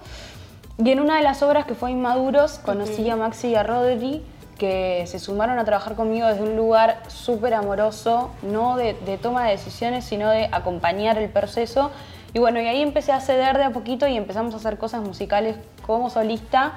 Y 0.77 0.91
en 0.91 1.01
una 1.01 1.17
de 1.17 1.23
las 1.23 1.43
obras 1.43 1.65
que 1.65 1.75
fue 1.75 1.93
Inmaduros 1.93 2.59
conocí 2.59 3.09
a 3.09 3.17
Maxi 3.17 3.49
y 3.49 3.55
a 3.55 3.63
Rodri 3.63 4.23
que 4.59 5.05
se 5.07 5.19
sumaron 5.19 5.59
a 5.59 5.65
trabajar 5.65 5.97
conmigo 5.97 6.27
desde 6.27 6.43
un 6.43 6.57
lugar 6.57 7.03
súper 7.09 7.55
amoroso, 7.55 8.31
no 8.43 8.77
de, 8.77 8.95
de 8.95 9.19
toma 9.19 9.45
de 9.45 9.53
decisiones, 9.53 10.05
sino 10.05 10.31
de 10.31 10.49
acompañar 10.53 11.19
el 11.19 11.31
proceso. 11.31 11.91
Y 12.33 12.39
bueno, 12.39 12.61
y 12.61 12.67
ahí 12.67 12.83
empecé 12.83 13.13
a 13.13 13.21
ceder 13.21 13.57
de 13.57 13.65
a 13.65 13.71
poquito 13.71 14.07
y 14.07 14.17
empezamos 14.17 14.55
a 14.55 14.59
hacer 14.59 14.79
cosas 14.79 15.03
musicales 15.03 15.57
como 15.87 16.11
solista. 16.11 16.75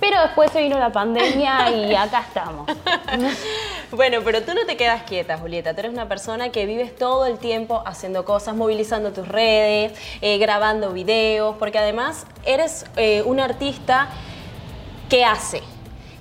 Pero 0.00 0.20
después 0.20 0.50
se 0.52 0.60
vino 0.60 0.78
la 0.78 0.92
pandemia 0.92 1.70
y 1.70 1.94
acá 1.96 2.20
estamos. 2.20 2.70
Bueno, 3.92 4.18
pero 4.24 4.42
tú 4.42 4.52
no 4.52 4.66
te 4.66 4.76
quedas 4.76 5.04
quieta, 5.04 5.38
Julieta. 5.38 5.72
Tú 5.72 5.80
eres 5.80 5.92
una 5.92 6.08
persona 6.08 6.50
que 6.50 6.66
vives 6.66 6.96
todo 6.96 7.24
el 7.24 7.38
tiempo 7.38 7.82
haciendo 7.86 8.24
cosas, 8.24 8.56
movilizando 8.56 9.12
tus 9.12 9.28
redes, 9.28 9.92
eh, 10.20 10.38
grabando 10.38 10.92
videos, 10.92 11.54
porque 11.56 11.78
además 11.78 12.26
eres 12.44 12.84
eh, 12.96 13.22
un 13.24 13.38
artista 13.38 14.08
que 15.08 15.24
hace. 15.24 15.62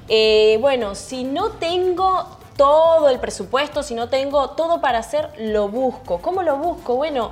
Eh, 0.08 0.58
bueno, 0.62 0.94
si 0.94 1.24
no 1.24 1.54
tengo 1.54 2.38
todo 2.56 3.10
el 3.10 3.20
presupuesto, 3.20 3.84
si 3.84 3.96
no 3.96 4.10
tengo 4.10 4.52
todo 4.52 4.80
para 4.80 5.00
hacer, 5.00 5.32
lo 5.38 5.68
busco. 5.68 6.22
¿Cómo 6.22 6.44
lo 6.44 6.58
busco? 6.58 6.96
Bueno, 6.96 7.32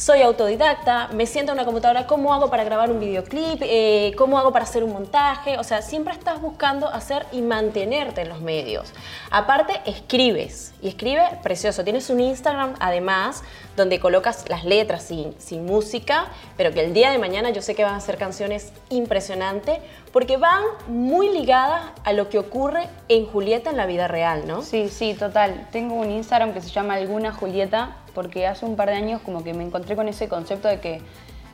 soy 0.00 0.22
autodidacta, 0.22 1.08
me 1.08 1.26
siento 1.26 1.52
en 1.52 1.58
una 1.58 1.66
computadora, 1.66 2.06
¿cómo 2.06 2.32
hago 2.32 2.48
para 2.48 2.64
grabar 2.64 2.90
un 2.90 3.00
videoclip? 3.00 3.60
Eh, 3.60 4.14
¿Cómo 4.16 4.38
hago 4.38 4.50
para 4.50 4.64
hacer 4.64 4.82
un 4.82 4.94
montaje? 4.94 5.58
O 5.58 5.62
sea, 5.62 5.82
siempre 5.82 6.14
estás 6.14 6.40
buscando 6.40 6.88
hacer 6.88 7.26
y 7.32 7.42
mantenerte 7.42 8.22
en 8.22 8.30
los 8.30 8.40
medios. 8.40 8.94
Aparte, 9.30 9.78
escribes 9.84 10.72
y 10.80 10.88
escribe 10.88 11.22
precioso. 11.42 11.84
Tienes 11.84 12.08
un 12.08 12.18
Instagram 12.18 12.76
además 12.80 13.42
donde 13.76 14.00
colocas 14.00 14.48
las 14.48 14.64
letras 14.64 15.02
sin, 15.02 15.38
sin 15.38 15.66
música, 15.66 16.28
pero 16.56 16.72
que 16.72 16.80
el 16.80 16.94
día 16.94 17.10
de 17.10 17.18
mañana 17.18 17.50
yo 17.50 17.60
sé 17.60 17.74
que 17.74 17.84
van 17.84 17.94
a 17.94 18.00
ser 18.00 18.16
canciones 18.16 18.72
impresionantes 18.88 19.80
porque 20.12 20.38
van 20.38 20.64
muy 20.88 21.28
ligadas 21.28 21.82
a 22.04 22.14
lo 22.14 22.30
que 22.30 22.38
ocurre 22.38 22.88
en 23.08 23.26
Julieta 23.26 23.68
en 23.68 23.76
la 23.76 23.84
vida 23.84 24.08
real, 24.08 24.46
¿no? 24.46 24.62
Sí, 24.62 24.88
sí, 24.88 25.12
total. 25.12 25.68
Tengo 25.70 25.94
un 25.94 26.10
Instagram 26.10 26.54
que 26.54 26.62
se 26.62 26.70
llama 26.70 26.94
Alguna 26.94 27.32
Julieta 27.32 27.96
porque 28.14 28.46
hace 28.46 28.66
un 28.66 28.76
par 28.76 28.88
de 28.88 28.96
años 28.96 29.20
como 29.22 29.42
que 29.44 29.54
me 29.54 29.64
encontré 29.64 29.96
con 29.96 30.08
ese 30.08 30.28
concepto 30.28 30.68
de 30.68 30.80
que 30.80 31.00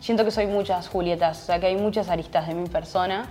siento 0.00 0.24
que 0.24 0.30
soy 0.30 0.46
muchas 0.46 0.88
Julietas, 0.88 1.42
o 1.42 1.46
sea 1.46 1.60
que 1.60 1.66
hay 1.66 1.76
muchas 1.76 2.08
aristas 2.08 2.46
de 2.48 2.54
mi 2.54 2.68
persona 2.68 3.28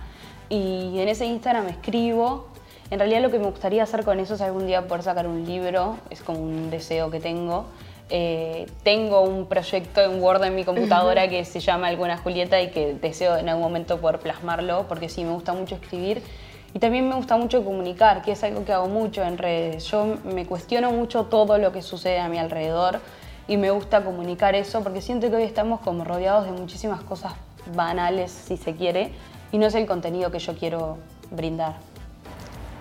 y 0.48 0.98
en 0.98 1.08
ese 1.08 1.26
Instagram 1.26 1.68
escribo. 1.68 2.48
En 2.90 3.00
realidad 3.00 3.20
lo 3.20 3.30
que 3.30 3.38
me 3.38 3.46
gustaría 3.46 3.82
hacer 3.82 4.04
con 4.04 4.20
eso 4.20 4.34
es 4.34 4.40
algún 4.40 4.66
día 4.66 4.86
poder 4.86 5.02
sacar 5.02 5.26
un 5.26 5.44
libro, 5.44 5.96
es 6.10 6.22
como 6.22 6.38
un 6.38 6.70
deseo 6.70 7.10
que 7.10 7.18
tengo. 7.18 7.66
Eh, 8.08 8.66
tengo 8.84 9.22
un 9.22 9.46
proyecto 9.46 10.00
en 10.00 10.22
Word 10.22 10.44
en 10.44 10.54
mi 10.54 10.64
computadora 10.64 11.28
que 11.28 11.44
se 11.44 11.58
llama 11.58 11.88
Alguna 11.88 12.16
Julieta 12.16 12.62
y 12.62 12.70
que 12.70 12.94
deseo 12.94 13.36
en 13.36 13.48
algún 13.48 13.64
momento 13.64 14.00
poder 14.00 14.20
plasmarlo 14.20 14.86
porque 14.86 15.08
sí, 15.08 15.24
me 15.24 15.32
gusta 15.32 15.52
mucho 15.52 15.74
escribir 15.74 16.22
y 16.74 16.78
también 16.78 17.08
me 17.08 17.14
gusta 17.14 17.36
mucho 17.36 17.64
comunicar, 17.64 18.22
que 18.22 18.32
es 18.32 18.44
algo 18.44 18.64
que 18.64 18.72
hago 18.72 18.88
mucho 18.88 19.22
en 19.22 19.38
redes. 19.38 19.84
Yo 19.86 20.16
me 20.24 20.46
cuestiono 20.46 20.90
mucho 20.92 21.24
todo 21.24 21.58
lo 21.58 21.72
que 21.72 21.82
sucede 21.82 22.18
a 22.18 22.28
mi 22.28 22.38
alrededor 22.38 23.00
y 23.48 23.56
me 23.56 23.70
gusta 23.70 24.04
comunicar 24.04 24.54
eso 24.54 24.82
porque 24.82 25.00
siento 25.00 25.30
que 25.30 25.36
hoy 25.36 25.44
estamos 25.44 25.80
como 25.80 26.04
rodeados 26.04 26.44
de 26.44 26.52
muchísimas 26.52 27.02
cosas 27.02 27.32
banales, 27.74 28.30
si 28.30 28.56
se 28.56 28.74
quiere, 28.74 29.12
y 29.52 29.58
no 29.58 29.66
es 29.66 29.74
el 29.74 29.86
contenido 29.86 30.30
que 30.30 30.38
yo 30.38 30.54
quiero 30.56 30.98
brindar. 31.30 31.74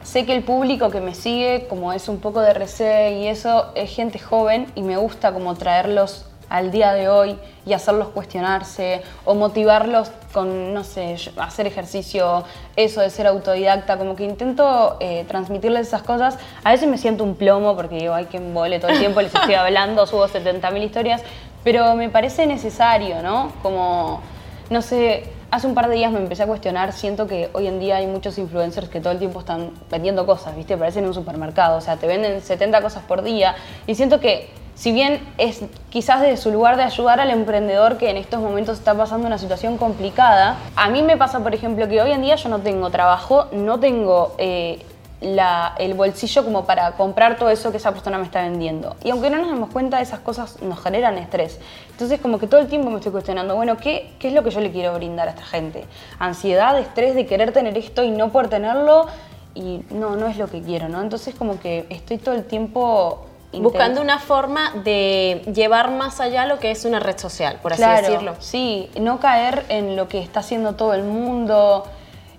Sé 0.03 0.25
que 0.25 0.35
el 0.35 0.43
público 0.43 0.91
que 0.91 1.01
me 1.01 1.15
sigue, 1.15 1.65
como 1.67 1.91
es 1.91 2.09
un 2.09 2.19
poco 2.19 2.41
de 2.41 2.51
RC 2.51 3.19
y 3.19 3.27
eso, 3.27 3.71
es 3.73 3.89
gente 3.89 4.19
joven 4.19 4.67
y 4.75 4.83
me 4.83 4.97
gusta 4.97 5.33
como 5.33 5.55
traerlos 5.55 6.27
al 6.49 6.71
día 6.71 6.93
de 6.93 7.09
hoy 7.09 7.37
y 7.65 7.73
hacerlos 7.73 8.09
cuestionarse 8.09 9.01
o 9.25 9.35
motivarlos 9.35 10.11
con, 10.31 10.73
no 10.73 10.83
sé, 10.83 11.15
hacer 11.37 11.67
ejercicio, 11.67 12.43
eso 12.75 13.01
de 13.01 13.09
ser 13.09 13.27
autodidacta, 13.27 13.97
como 13.97 14.15
que 14.15 14.23
intento 14.23 14.97
eh, 14.99 15.25
transmitirles 15.27 15.87
esas 15.87 16.03
cosas. 16.03 16.37
A 16.63 16.71
veces 16.71 16.87
me 16.89 16.97
siento 16.97 17.23
un 17.23 17.35
plomo 17.35 17.75
porque 17.75 17.95
digo, 17.95 18.13
ay, 18.13 18.25
que 18.25 18.37
embole 18.37 18.79
todo 18.79 18.91
el 18.91 18.99
tiempo, 18.99 19.21
les 19.21 19.33
estoy 19.33 19.55
hablando, 19.55 20.05
subo 20.07 20.27
70.000 20.27 20.83
historias, 20.83 21.21
pero 21.63 21.95
me 21.95 22.09
parece 22.09 22.45
necesario, 22.45 23.21
¿no? 23.23 23.51
Como, 23.63 24.21
no 24.69 24.81
sé, 24.81 25.23
hace 25.49 25.67
un 25.67 25.73
par 25.73 25.87
de 25.89 25.95
días 25.95 26.11
me 26.11 26.19
empecé 26.19 26.43
a 26.43 26.47
cuestionar, 26.47 26.91
siento 26.91 27.27
que 27.27 27.49
hoy 27.53 27.67
en 27.67 27.79
día 27.79 27.97
hay 27.97 28.07
muchos 28.07 28.37
influencers 28.37 28.89
que 28.89 28.99
todo 28.99 29.13
el 29.13 29.19
tiempo 29.19 29.39
están 29.39 29.71
vendiendo 29.89 30.25
cosas, 30.25 30.55
¿viste? 30.55 30.77
Parecen 30.77 31.03
en 31.03 31.09
un 31.09 31.13
supermercado, 31.13 31.77
o 31.77 31.81
sea, 31.81 31.97
te 31.97 32.07
venden 32.07 32.41
70 32.41 32.81
cosas 32.81 33.03
por 33.03 33.23
día 33.23 33.55
y 33.87 33.95
siento 33.95 34.19
que 34.19 34.49
si 34.75 34.91
bien 34.91 35.19
es 35.37 35.61
quizás 35.89 36.21
desde 36.21 36.37
su 36.37 36.51
lugar 36.51 36.75
de 36.75 36.83
ayudar 36.83 37.19
al 37.19 37.29
emprendedor 37.29 37.97
que 37.97 38.09
en 38.09 38.17
estos 38.17 38.41
momentos 38.41 38.77
está 38.77 38.93
pasando 38.93 39.25
una 39.25 39.37
situación 39.37 39.77
complicada, 39.77 40.57
a 40.75 40.89
mí 40.89 41.01
me 41.01 41.17
pasa, 41.17 41.39
por 41.39 41.55
ejemplo, 41.55 41.87
que 41.87 42.01
hoy 42.01 42.11
en 42.11 42.21
día 42.21 42.35
yo 42.35 42.49
no 42.49 42.59
tengo 42.59 42.89
trabajo, 42.89 43.47
no 43.53 43.79
tengo 43.79 44.35
eh, 44.37 44.85
el 45.21 45.93
bolsillo 45.93 46.43
como 46.43 46.65
para 46.65 46.91
comprar 46.91 47.37
todo 47.37 47.49
eso 47.49 47.71
que 47.71 47.77
esa 47.77 47.91
persona 47.93 48.17
me 48.17 48.25
está 48.25 48.41
vendiendo. 48.41 48.95
Y 49.03 49.11
aunque 49.11 49.29
no 49.29 49.37
nos 49.37 49.49
demos 49.49 49.69
cuenta, 49.69 50.01
esas 50.01 50.19
cosas 50.19 50.61
nos 50.61 50.79
generan 50.83 51.17
estrés. 51.17 51.59
Entonces 51.91 52.19
como 52.19 52.37
que 52.37 52.47
todo 52.47 52.59
el 52.59 52.67
tiempo 52.67 52.89
me 52.89 52.97
estoy 52.97 53.13
cuestionando, 53.13 53.55
bueno, 53.55 53.77
¿qué, 53.77 54.11
qué 54.19 54.27
es 54.27 54.33
lo 54.33 54.43
que 54.43 54.51
yo 54.51 54.59
le 54.59 54.71
quiero 54.71 54.93
brindar 54.93 55.29
a 55.29 55.31
esta 55.31 55.45
gente? 55.45 55.85
Ansiedad, 56.19 56.77
estrés 56.77 57.15
de 57.15 57.25
querer 57.25 57.53
tener 57.53 57.77
esto 57.77 58.03
y 58.03 58.11
no 58.11 58.29
poder 58.29 58.49
tenerlo. 58.49 59.07
Y 59.55 59.83
no, 59.89 60.17
no 60.17 60.27
es 60.27 60.37
lo 60.37 60.47
que 60.47 60.61
quiero, 60.61 60.89
¿no? 60.89 61.01
Entonces 61.01 61.33
como 61.33 61.61
que 61.61 61.85
estoy 61.89 62.17
todo 62.17 62.35
el 62.35 62.43
tiempo 62.43 63.25
buscando 63.61 64.01
una 64.01 64.19
forma 64.19 64.71
de 64.83 65.41
llevar 65.53 65.91
más 65.91 66.19
allá 66.19 66.45
lo 66.45 66.59
que 66.59 66.71
es 66.71 66.85
una 66.85 66.99
red 66.99 67.17
social, 67.17 67.59
por 67.61 67.73
así 67.73 67.83
decirlo. 67.83 68.35
Sí, 68.39 68.89
no 68.99 69.19
caer 69.19 69.65
en 69.69 69.95
lo 69.95 70.07
que 70.07 70.19
está 70.19 70.41
haciendo 70.41 70.73
todo 70.75 70.93
el 70.93 71.03
mundo, 71.03 71.85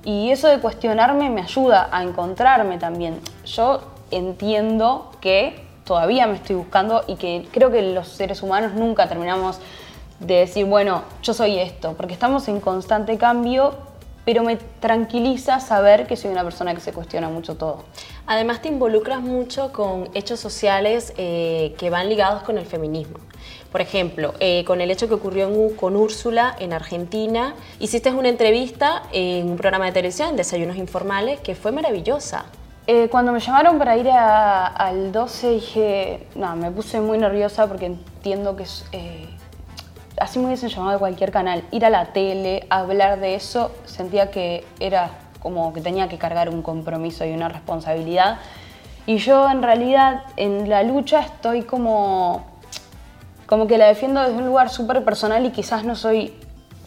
y 0.05 0.31
eso 0.31 0.47
de 0.49 0.61
cuestionarme 0.61 1.31
me 1.31 1.43
ayuda 1.43 1.89
a 1.91 2.03
encontrarme 2.03 2.79
también. 2.79 3.21
Yo 3.45 3.81
entiendo 4.13 5.11
que 5.21 5.67
todavía 5.85 6.27
me 6.27 6.37
estoy 6.37 6.57
buscando 6.57 7.03
y 7.07 7.17
que 7.17 7.49
creo 7.51 7.73
que 7.73 7.83
los 7.83 8.09
seres 8.09 8.43
humanos 8.43 8.75
nunca 8.75 9.09
terminamos 9.09 9.59
de 10.21 10.35
decir, 10.35 10.65
bueno, 10.65 11.03
yo 11.23 11.35
soy 11.35 11.59
esto, 11.59 11.95
porque 11.95 12.15
estamos 12.15 12.49
en 12.49 12.61
constante 12.61 13.19
cambio, 13.19 13.75
pero 14.27 14.43
me 14.43 14.57
tranquiliza 14.57 15.61
saber 15.61 16.07
que 16.07 16.17
soy 16.17 16.33
una 16.33 16.43
persona 16.43 16.75
que 16.75 16.81
se 16.81 16.93
cuestiona 16.93 17.31
mucho 17.31 17.55
todo. 17.55 17.85
Además 18.27 18.61
te 18.61 18.69
involucras 18.69 19.23
mucho 19.23 19.73
con 19.73 20.11
hechos 20.15 20.41
sociales 20.41 21.15
eh, 21.17 21.75
que 21.79 21.89
van 21.89 22.09
ligados 22.11 22.43
con 22.43 22.59
el 22.59 22.67
feminismo. 22.67 23.19
Por 23.71 23.81
ejemplo, 23.81 24.35
eh, 24.41 24.65
con 24.65 24.81
el 24.81 24.91
hecho 24.91 25.07
que 25.07 25.15
ocurrió 25.15 25.49
con 25.77 25.95
Úrsula 25.95 26.57
en 26.59 26.73
Argentina, 26.73 27.55
hiciste 27.79 28.11
una 28.11 28.29
entrevista 28.29 29.05
en 29.13 29.49
un 29.49 29.57
programa 29.57 29.87
de 29.87 29.93
televisión, 29.93 30.35
Desayunos 30.35 30.77
Informales, 30.77 31.39
que 31.41 31.55
fue 31.55 31.71
maravillosa. 31.71 32.47
Eh, 32.89 33.09
cuando 33.09 33.33
me 33.33 33.41
llamaron 33.41 33.79
para 33.79 33.97
ir 33.97 34.09
al 34.09 35.13
12 35.13 35.51
dije, 35.51 36.27
no, 36.35 36.57
me 36.57 36.71
puse 36.73 37.01
muy 37.01 37.19
nerviosa 37.19 37.69
porque 37.69 37.87
entiendo 37.87 38.57
que 38.57 38.63
es, 38.65 38.85
eh, 38.91 39.29
así 40.19 40.39
me 40.39 40.47
hubiesen 40.47 40.69
llamado 40.69 40.93
de 40.93 40.99
cualquier 40.99 41.31
canal, 41.31 41.65
ir 41.71 41.85
a 41.85 41.91
la 41.91 42.07
tele, 42.07 42.67
hablar 42.71 43.21
de 43.21 43.35
eso, 43.35 43.73
sentía 43.85 44.31
que 44.31 44.65
era 44.81 45.11
como 45.41 45.73
que 45.73 45.81
tenía 45.81 46.09
que 46.09 46.19
cargar 46.19 46.49
un 46.49 46.63
compromiso 46.63 47.25
y 47.25 47.33
una 47.33 47.49
responsabilidad. 47.49 48.39
Y 49.07 49.19
yo 49.19 49.49
en 49.49 49.63
realidad 49.63 50.25
en 50.37 50.69
la 50.69 50.83
lucha 50.83 51.21
estoy 51.21 51.63
como 51.63 52.45
como 53.47 53.69
que 53.69 53.79
la 53.79 53.87
defiendo 53.87 54.21
desde 54.21 54.35
un 54.35 54.47
lugar 54.47 54.71
súper 54.71 55.05
personal 55.05 55.47
y 55.47 55.51
quizás 55.51 55.85
no 55.85 55.95
soy 55.95 56.35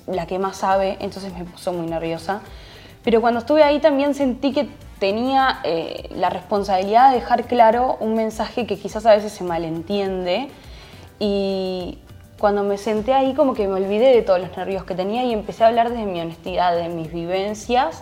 la 0.08 0.26
que 0.26 0.40
más 0.40 0.58
sabe, 0.58 0.98
entonces 1.00 1.34
me 1.34 1.46
puso 1.46 1.72
muy 1.72 1.88
nerviosa. 1.88 2.42
Pero 3.04 3.22
cuando 3.22 3.40
estuve 3.40 3.64
ahí 3.64 3.80
también 3.80 4.14
sentí 4.14 4.52
que 4.52 4.70
tenía 5.00 5.62
eh, 5.64 6.10
la 6.14 6.30
responsabilidad 6.30 7.12
de 7.12 7.16
dejar 7.16 7.46
claro 7.46 7.96
un 8.02 8.16
mensaje 8.16 8.68
que 8.68 8.78
quizás 8.78 9.06
a 9.06 9.16
veces 9.16 9.32
se 9.32 9.46
malentiende 9.46 10.50
y 11.18 12.00
cuando 12.40 12.64
me 12.64 12.78
senté 12.78 13.14
ahí 13.14 13.34
como 13.34 13.54
que 13.54 13.68
me 13.68 13.74
olvidé 13.74 14.16
de 14.16 14.22
todos 14.22 14.40
los 14.40 14.56
nervios 14.58 14.86
que 14.86 14.96
tenía 14.96 15.24
y 15.26 15.34
empecé 15.34 15.64
a 15.64 15.68
hablar 15.68 15.90
desde 15.90 16.06
mi 16.06 16.20
honestidad, 16.22 16.76
de 16.76 16.88
mis 16.88 17.12
vivencias, 17.12 18.02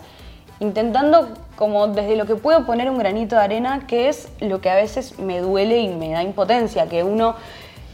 intentando 0.60 1.30
como 1.56 1.88
desde 1.88 2.16
lo 2.16 2.26
que 2.26 2.36
puedo 2.36 2.66
poner 2.66 2.90
un 2.90 3.00
granito 3.00 3.36
de 3.36 3.42
arena, 3.42 3.88
que 3.88 4.10
es 4.10 4.30
lo 4.40 4.62
que 4.62 4.70
a 4.70 4.76
veces 4.76 5.18
me 5.20 5.40
duele 5.40 5.80
y 5.80 5.90
me 5.90 6.12
da 6.12 6.24
impotencia, 6.24 6.88
que 6.88 7.04
uno 7.04 7.36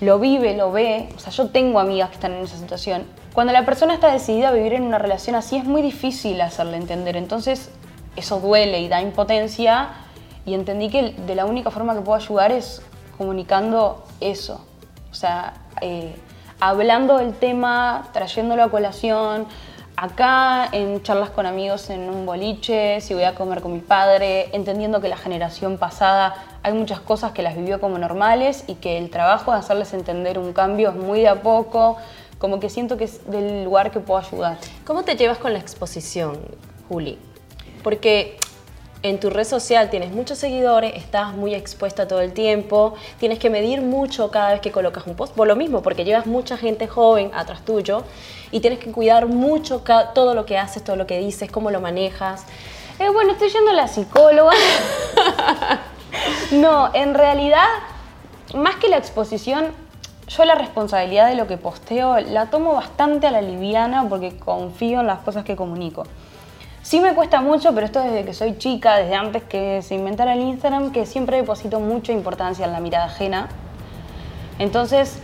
lo 0.02 0.20
vive, 0.20 0.56
lo 0.56 0.72
ve. 0.72 1.10
O 1.16 1.20
sea, 1.20 1.32
yo 1.32 1.50
tengo 1.50 1.80
amigas 1.80 2.10
que 2.10 2.16
están 2.16 2.34
en 2.34 2.44
esa 2.44 2.58
situación. 2.58 3.04
Cuando 3.34 3.54
la 3.54 3.66
persona 3.66 3.94
está 3.94 4.12
decidida 4.12 4.50
a 4.50 4.52
vivir 4.52 4.74
en 4.74 4.84
una 4.84 5.00
relación 5.00 5.36
así 5.36 5.56
es 5.56 5.64
muy 5.64 5.82
difícil 5.82 6.40
hacerle 6.42 6.78
entender. 6.78 7.16
Entonces, 7.16 7.72
eso 8.18 8.40
duele 8.40 8.82
y 8.82 8.90
da 8.90 9.02
impotencia. 9.02 9.90
Y 10.46 10.56
entendí 10.56 10.90
que 10.90 11.12
de 11.12 11.36
la 11.36 11.46
única 11.46 11.72
forma 11.72 11.96
que 11.96 12.02
puedo 12.02 12.18
ayudar 12.18 12.52
es 12.52 12.82
comunicando 13.18 14.04
eso. 14.20 14.66
O 15.10 15.16
sea, 15.16 15.54
eh, 15.82 16.16
hablando 16.70 17.18
del 17.18 17.34
tema, 17.34 18.08
trayéndolo 18.14 18.64
a 18.64 18.72
colación, 18.72 19.48
acá 19.98 20.70
en 20.72 21.04
charlas 21.04 21.30
con 21.30 21.46
amigos 21.46 21.90
en 21.90 22.10
un 22.10 22.26
boliche, 22.26 23.02
si 23.02 23.14
voy 23.14 23.26
a 23.26 23.36
comer 23.36 23.60
con 23.62 23.74
mi 23.74 23.80
padre, 23.80 24.48
entendiendo 24.56 25.02
que 25.02 25.10
la 25.10 25.18
generación 25.18 25.78
pasada 25.78 26.36
hay 26.64 26.72
muchas 26.72 27.02
cosas 27.02 27.34
que 27.34 27.42
las 27.42 27.58
vivió 27.58 27.82
como 27.82 27.98
normales 27.98 28.64
y 28.68 28.76
que 28.76 28.98
el 28.98 29.10
trabajo 29.10 29.52
de 29.52 29.58
hacerles 29.58 29.94
entender 29.94 30.40
un 30.40 30.54
cambio 30.54 30.92
es 30.92 30.96
muy 30.96 31.20
de 31.20 31.28
a 31.28 31.42
poco, 31.42 31.98
como 32.38 32.62
que 32.62 32.70
siento 32.70 32.96
que 32.96 33.04
es 33.04 33.30
del 33.30 33.66
lugar 33.66 33.92
que 33.92 34.00
puedo 34.00 34.22
ayudar. 34.22 34.58
¿Cómo 34.86 35.04
te 35.04 35.18
llevas 35.18 35.40
con 35.40 35.52
la 35.52 35.60
exposición, 35.60 36.40
Juli? 36.88 37.20
Porque 37.84 38.38
en 39.04 39.20
tu 39.20 39.30
red 39.30 39.44
social 39.44 39.90
tienes 39.90 40.12
muchos 40.12 40.38
seguidores, 40.38 40.94
estás 40.96 41.34
muy 41.34 41.54
expuesta 41.54 42.08
todo 42.08 42.22
el 42.22 42.32
tiempo, 42.32 42.94
tienes 43.20 43.38
que 43.38 43.50
medir 43.50 43.82
mucho 43.82 44.32
cada 44.32 44.54
vez 44.54 44.62
que 44.62 44.72
colocas 44.72 45.06
un 45.06 45.16
post, 45.16 45.36
por 45.36 45.46
lo 45.46 45.58
mismo, 45.58 45.82
porque 45.82 46.06
llevas 46.06 46.26
mucha 46.26 46.56
gente 46.56 46.88
joven 46.88 47.30
atrás 47.34 47.66
tuyo 47.66 48.04
y 48.52 48.62
tienes 48.62 48.80
que 48.80 48.92
cuidar 48.92 49.28
mucho 49.28 49.84
todo 50.16 50.34
lo 50.34 50.46
que 50.46 50.58
haces, 50.58 50.86
todo 50.86 50.96
lo 50.96 51.06
que 51.06 51.20
dices, 51.20 51.52
cómo 51.52 51.70
lo 51.70 51.82
manejas. 51.82 52.46
Eh, 52.98 53.10
bueno, 53.10 53.34
estoy 53.34 53.50
yendo 53.50 53.72
a 53.72 53.74
la 53.74 53.90
psicóloga. 53.90 54.54
no, 56.52 56.90
en 56.94 57.14
realidad, 57.14 57.68
más 58.56 58.78
que 58.78 58.88
la 58.88 58.98
exposición, 58.98 59.66
yo 60.30 60.46
la 60.46 60.56
responsabilidad 60.56 61.28
de 61.28 61.36
lo 61.36 61.46
que 61.46 61.58
posteo 61.58 62.22
la 62.22 62.46
tomo 62.46 62.74
bastante 62.74 63.28
a 63.28 63.32
la 63.32 63.42
liviana 63.42 64.08
porque 64.08 64.38
confío 64.38 65.02
en 65.02 65.08
las 65.08 65.20
cosas 65.20 65.44
que 65.44 65.58
comunico. 65.58 66.04
Sí 66.84 67.00
me 67.00 67.16
cuesta 67.16 67.40
mucho, 67.40 67.74
pero 67.74 67.86
esto 67.86 68.02
desde 68.02 68.26
que 68.26 68.34
soy 68.34 68.58
chica, 68.58 68.98
desde 68.98 69.16
antes 69.16 69.42
que 69.44 69.82
se 69.82 69.96
inventara 69.96 70.34
el 70.34 70.42
Instagram, 70.42 70.92
que 70.92 71.06
siempre 71.06 71.38
deposito 71.38 71.80
mucha 71.80 72.12
importancia 72.12 72.66
en 72.66 72.74
la 72.74 72.82
mirada 72.82 73.06
ajena. 73.06 73.48
Entonces, 74.60 75.18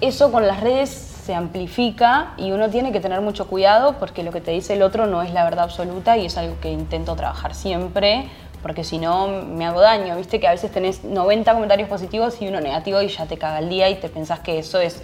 eso 0.00 0.32
con 0.32 0.46
las 0.46 0.60
redes 0.60 0.88
se 0.88 1.34
amplifica 1.34 2.32
y 2.38 2.52
uno 2.52 2.70
tiene 2.70 2.92
que 2.92 3.00
tener 3.00 3.20
mucho 3.20 3.46
cuidado 3.46 3.96
porque 3.98 4.22
lo 4.22 4.32
que 4.32 4.40
te 4.40 4.52
dice 4.52 4.72
el 4.72 4.80
otro 4.80 5.06
no 5.06 5.20
es 5.20 5.34
la 5.34 5.44
verdad 5.44 5.64
absoluta 5.64 6.16
y 6.16 6.24
es 6.24 6.38
algo 6.38 6.58
que 6.62 6.72
intento 6.72 7.14
trabajar 7.14 7.54
siempre 7.54 8.30
porque 8.62 8.82
si 8.82 8.96
no 8.96 9.28
me 9.28 9.66
hago 9.66 9.82
daño, 9.82 10.16
viste 10.16 10.40
que 10.40 10.48
a 10.48 10.52
veces 10.52 10.72
tenés 10.72 11.04
90 11.04 11.52
comentarios 11.52 11.90
positivos 11.90 12.40
y 12.40 12.48
uno 12.48 12.60
negativo 12.62 13.02
y 13.02 13.08
ya 13.08 13.26
te 13.26 13.36
caga 13.36 13.58
el 13.58 13.68
día 13.68 13.90
y 13.90 13.96
te 13.96 14.08
pensás 14.08 14.40
que 14.40 14.58
eso 14.58 14.80
es, 14.80 15.02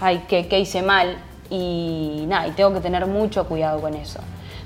ay, 0.00 0.24
que, 0.26 0.48
que 0.48 0.58
hice 0.58 0.80
mal 0.80 1.18
y 1.50 2.24
nada, 2.28 2.46
y 2.48 2.52
tengo 2.52 2.72
que 2.72 2.80
tener 2.80 3.06
mucho 3.06 3.46
cuidado 3.46 3.78
con 3.80 3.94
eso. 3.94 4.20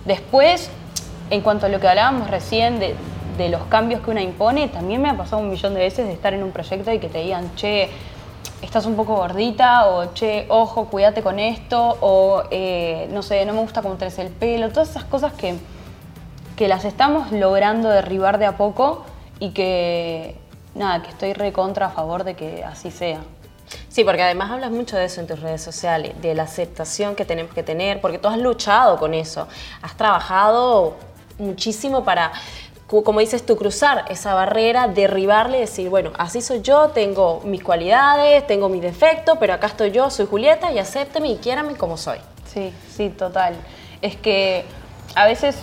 Después, 0.07 0.71
en 1.31 1.41
cuanto 1.41 1.67
a 1.67 1.69
lo 1.69 1.81
que 1.81 1.89
hablábamos 1.89 2.31
recién 2.31 2.79
de, 2.79 2.95
los 3.49 3.65
cambios 3.65 4.01
que 4.01 4.11
una 4.11 4.23
impone, 4.23 4.69
también 4.69 5.03
me 5.03 5.11
ha 5.11 5.17
pasado 5.17 5.43
un 5.43 5.51
millón 5.51 5.75
de 5.75 5.81
veces 5.81 6.07
de 6.07 6.13
estar 6.13 6.33
en 6.33 6.43
un 6.43 6.53
proyecto 6.53 6.91
y 6.93 6.99
que 6.99 7.09
te 7.09 7.23
digan, 7.23 7.55
che, 7.55 7.91
estás 8.63 8.87
un 8.87 8.97
poco 8.97 9.17
gordita, 9.17 9.89
o 9.89 10.15
che, 10.15 10.47
ojo, 10.49 10.87
cuídate 10.87 11.23
con 11.23 11.39
esto, 11.39 11.99
o 12.01 12.45
eh, 12.51 13.09
no 13.13 13.23
sé, 13.23 13.45
no 13.45 13.53
me 13.53 13.61
gusta 13.61 13.83
cómo 13.83 13.97
tenés 13.97 14.19
el 14.19 14.29
pelo, 14.29 14.71
todas 14.71 14.91
esas 14.91 15.05
cosas 15.05 15.33
que, 15.35 15.57
que 16.57 16.69
las 16.69 16.85
estamos 16.85 17.31
logrando 17.33 17.91
derribar 17.91 18.39
de 18.39 18.47
a 18.47 18.57
poco 18.57 19.05
y 19.39 19.51
que, 19.51 20.37
nada, 20.75 21.03
que 21.03 21.11
estoy 21.11 21.33
recontra 21.35 21.87
a 21.87 21.91
favor 21.91 22.25
de 22.25 22.37
que 22.37 22.65
así 22.65 22.91
sea. 22.91 23.21
Sí, 23.89 24.05
porque 24.05 24.23
además 24.23 24.51
hablas 24.51 24.71
mucho 24.71 24.97
de 24.97 25.07
eso 25.07 25.21
en 25.21 25.27
tus 25.27 25.41
redes 25.41 25.63
sociales, 25.63 26.15
de 26.21 26.35
la 26.35 26.45
aceptación 26.45 27.15
que 27.15 27.25
tenemos 27.25 27.53
que 27.53 27.63
tener, 27.63 28.01
porque 28.01 28.19
tú 28.19 28.29
has 28.29 28.39
luchado 28.39 28.99
con 28.99 29.15
eso, 29.15 29.49
has 29.83 29.97
trabajado 29.97 30.97
muchísimo 31.39 32.05
para 32.05 32.33
como 32.87 33.19
dices 33.19 33.45
tú, 33.45 33.57
cruzar 33.57 34.05
esa 34.11 34.35
barrera, 34.35 34.87
derribarle 34.87 35.59
y 35.59 35.61
decir, 35.63 35.89
bueno, 35.89 36.13
así 36.19 36.41
soy 36.41 36.63
yo, 36.63 36.91
tengo 36.91 37.41
mis 37.45 37.63
cualidades, 37.63 38.47
tengo 38.47 38.69
mis 38.69 38.81
defectos, 38.81 39.37
pero 39.41 39.55
acá 39.55 39.67
estoy 39.67 39.91
yo, 39.91 40.09
soy 40.09 40.27
Julieta 40.27 40.71
y 40.71 40.79
acépteme 40.79 41.29
y 41.29 41.37
quiérame 41.39 41.77
como 41.77 41.97
soy. 41.97 42.19
Sí, 42.53 42.73
sí, 42.89 43.11
total. 43.11 43.57
Es 44.03 44.17
que 44.17 44.65
a 45.17 45.27
veces 45.27 45.57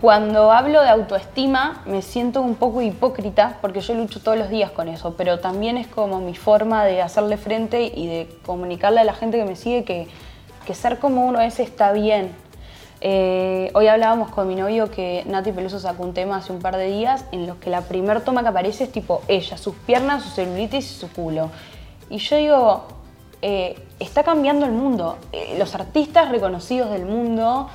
cuando 0.00 0.52
hablo 0.52 0.82
de 0.82 0.88
autoestima 0.88 1.82
me 1.86 2.02
siento 2.02 2.42
un 2.42 2.54
poco 2.54 2.82
hipócrita 2.82 3.58
porque 3.60 3.80
yo 3.80 3.94
lucho 3.94 4.20
todos 4.20 4.36
los 4.36 4.50
días 4.50 4.70
con 4.70 4.88
eso, 4.88 5.14
pero 5.16 5.40
también 5.40 5.76
es 5.78 5.86
como 5.86 6.20
mi 6.20 6.34
forma 6.34 6.84
de 6.84 7.02
hacerle 7.02 7.36
frente 7.36 7.92
y 7.94 8.06
de 8.06 8.28
comunicarle 8.44 9.00
a 9.00 9.04
la 9.04 9.14
gente 9.14 9.38
que 9.38 9.44
me 9.44 9.56
sigue 9.56 9.84
que, 9.84 10.08
que 10.66 10.74
ser 10.74 10.98
como 10.98 11.26
uno 11.26 11.40
es 11.40 11.60
está 11.60 11.92
bien, 11.92 12.32
eh, 13.02 13.70
hoy 13.74 13.88
hablábamos 13.88 14.30
con 14.30 14.48
mi 14.48 14.54
novio 14.54 14.90
que 14.90 15.22
Nati 15.26 15.52
Peluso 15.52 15.78
sacó 15.78 16.02
un 16.02 16.14
tema 16.14 16.38
hace 16.38 16.52
un 16.52 16.60
par 16.60 16.76
de 16.76 16.86
días 16.86 17.24
en 17.30 17.46
los 17.46 17.56
que 17.58 17.68
la 17.68 17.82
primer 17.82 18.22
toma 18.22 18.42
que 18.42 18.48
aparece 18.48 18.84
es 18.84 18.92
tipo 18.92 19.22
ella, 19.28 19.58
sus 19.58 19.74
piernas, 19.74 20.22
su 20.22 20.30
celulitis 20.30 20.90
y 20.90 20.94
su 20.94 21.10
culo. 21.12 21.50
Y 22.08 22.18
yo 22.18 22.36
digo, 22.36 22.84
eh, 23.42 23.78
está 24.00 24.22
cambiando 24.22 24.64
el 24.64 24.72
mundo. 24.72 25.18
Eh, 25.32 25.56
los 25.58 25.74
artistas 25.74 26.30
reconocidos 26.30 26.90
del 26.90 27.04
mundo 27.04 27.68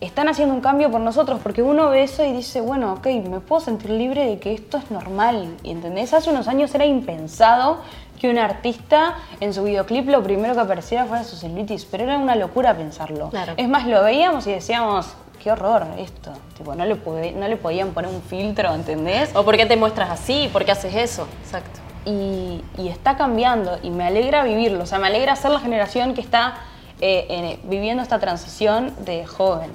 están 0.00 0.28
haciendo 0.28 0.54
un 0.54 0.60
cambio 0.60 0.90
por 0.90 1.00
nosotros 1.00 1.40
porque 1.42 1.62
uno 1.62 1.90
ve 1.90 2.02
eso 2.02 2.24
y 2.24 2.32
dice, 2.32 2.60
bueno, 2.60 2.94
ok, 2.94 3.06
me 3.28 3.40
puedo 3.40 3.60
sentir 3.60 3.90
libre 3.90 4.26
de 4.26 4.38
que 4.38 4.54
esto 4.54 4.78
es 4.78 4.90
normal. 4.90 5.54
¿Y 5.62 5.70
entendés? 5.70 6.14
Hace 6.14 6.30
unos 6.30 6.48
años 6.48 6.74
era 6.74 6.86
impensado 6.86 7.78
que 8.20 8.28
un 8.28 8.38
artista 8.38 9.14
en 9.40 9.54
su 9.54 9.62
videoclip 9.64 10.08
lo 10.08 10.22
primero 10.22 10.54
que 10.54 10.60
apareciera 10.60 11.06
fuera 11.06 11.24
su 11.24 11.36
celulitis, 11.36 11.86
pero 11.86 12.04
era 12.04 12.18
una 12.18 12.36
locura 12.36 12.76
pensarlo. 12.76 13.30
Es 13.56 13.68
más, 13.68 13.86
lo 13.86 14.02
veíamos 14.02 14.46
y 14.46 14.52
decíamos, 14.52 15.14
qué 15.42 15.50
horror 15.50 15.86
esto. 15.98 16.30
Tipo, 16.56 16.74
no 16.74 16.84
le, 16.84 16.96
no 17.32 17.48
le 17.48 17.56
podían 17.56 17.90
poner 17.90 18.10
un 18.10 18.22
filtro, 18.22 18.72
¿entendés? 18.74 19.34
O 19.34 19.44
por 19.44 19.56
qué 19.56 19.66
te 19.66 19.76
muestras 19.76 20.10
así, 20.10 20.48
por 20.52 20.64
qué 20.64 20.72
haces 20.72 20.94
eso. 20.94 21.26
Exacto. 21.42 21.80
Y, 22.04 22.62
está 22.78 23.16
cambiando 23.16 23.78
y 23.82 23.90
me 23.90 24.04
alegra 24.04 24.42
vivirlo. 24.42 24.84
O 24.84 24.86
sea, 24.86 24.98
me 24.98 25.06
alegra 25.06 25.36
ser 25.36 25.50
la 25.50 25.60
generación 25.60 26.14
que 26.14 26.20
está 26.20 26.54
eh, 27.00 27.58
viviendo 27.64 28.02
esta 28.02 28.18
transición 28.18 28.94
de 29.04 29.26
joven. 29.26 29.70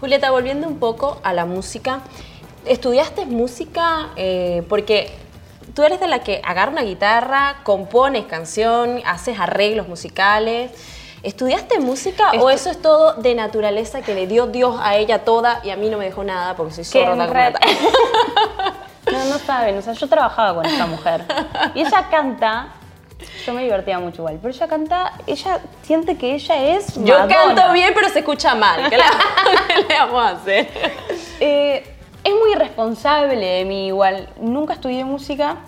Julieta, 0.00 0.30
volviendo 0.30 0.66
un 0.68 0.78
poco 0.78 1.20
a 1.22 1.32
la 1.32 1.46
música, 1.46 2.00
¿estudiaste 2.66 3.26
música? 3.26 4.10
Eh, 4.16 4.62
porque 4.68 5.10
tú 5.74 5.82
eres 5.82 6.00
de 6.00 6.08
la 6.08 6.20
que 6.20 6.42
agarra 6.44 6.72
una 6.72 6.82
guitarra, 6.82 7.56
compones 7.62 8.26
canción, 8.26 9.00
haces 9.06 9.38
arreglos 9.38 9.88
musicales. 9.88 10.70
¿Estudiaste 11.22 11.80
música 11.80 12.32
o 12.38 12.50
eso 12.50 12.70
es 12.70 12.80
todo 12.80 13.14
de 13.14 13.34
naturaleza 13.34 14.02
que 14.02 14.14
le 14.14 14.26
dio 14.26 14.46
Dios 14.46 14.76
a 14.80 14.96
ella 14.96 15.24
toda 15.24 15.60
y 15.64 15.70
a 15.70 15.76
mí 15.76 15.88
no 15.88 15.98
me 15.98 16.04
dejó 16.04 16.22
nada 16.22 16.54
porque 16.54 16.74
soy 16.74 16.84
sorda 16.84 17.26
No, 19.10 19.24
no 19.24 19.38
saben, 19.38 19.78
o 19.78 19.82
sea, 19.82 19.92
yo 19.92 20.08
trabajaba 20.08 20.54
con 20.54 20.66
esta 20.66 20.86
mujer 20.86 21.24
y 21.74 21.80
ella 21.80 22.08
canta 22.10 22.68
yo 23.44 23.54
me 23.54 23.62
divertía 23.62 23.98
mucho 23.98 24.22
igual, 24.22 24.38
pero 24.42 24.52
ella 24.52 24.68
canta, 24.68 25.12
ella 25.26 25.60
siente 25.82 26.16
que 26.16 26.34
ella 26.34 26.76
es 26.76 26.94
Yo 27.02 27.16
canto 27.28 27.72
bien, 27.72 27.92
pero 27.94 28.08
se 28.08 28.18
escucha 28.20 28.54
mal. 28.54 28.90
¿Qué 28.90 28.96
le, 28.96 29.04
vamos 29.98 30.22
a 30.22 30.28
hacer? 30.30 30.68
Eh, 31.40 31.94
es 32.24 32.34
muy 32.34 32.52
irresponsable 32.52 33.46
de 33.46 33.64
mí 33.64 33.86
igual. 33.86 34.28
Nunca 34.40 34.74
estudié 34.74 35.04
música, 35.04 35.58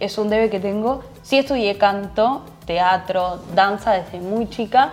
es 0.00 0.16
un 0.18 0.30
debe 0.30 0.50
que 0.50 0.60
tengo. 0.60 1.04
Sí 1.22 1.38
estudié 1.38 1.76
canto, 1.78 2.42
teatro, 2.64 3.40
danza 3.54 3.92
desde 3.92 4.20
muy 4.20 4.48
chica, 4.48 4.92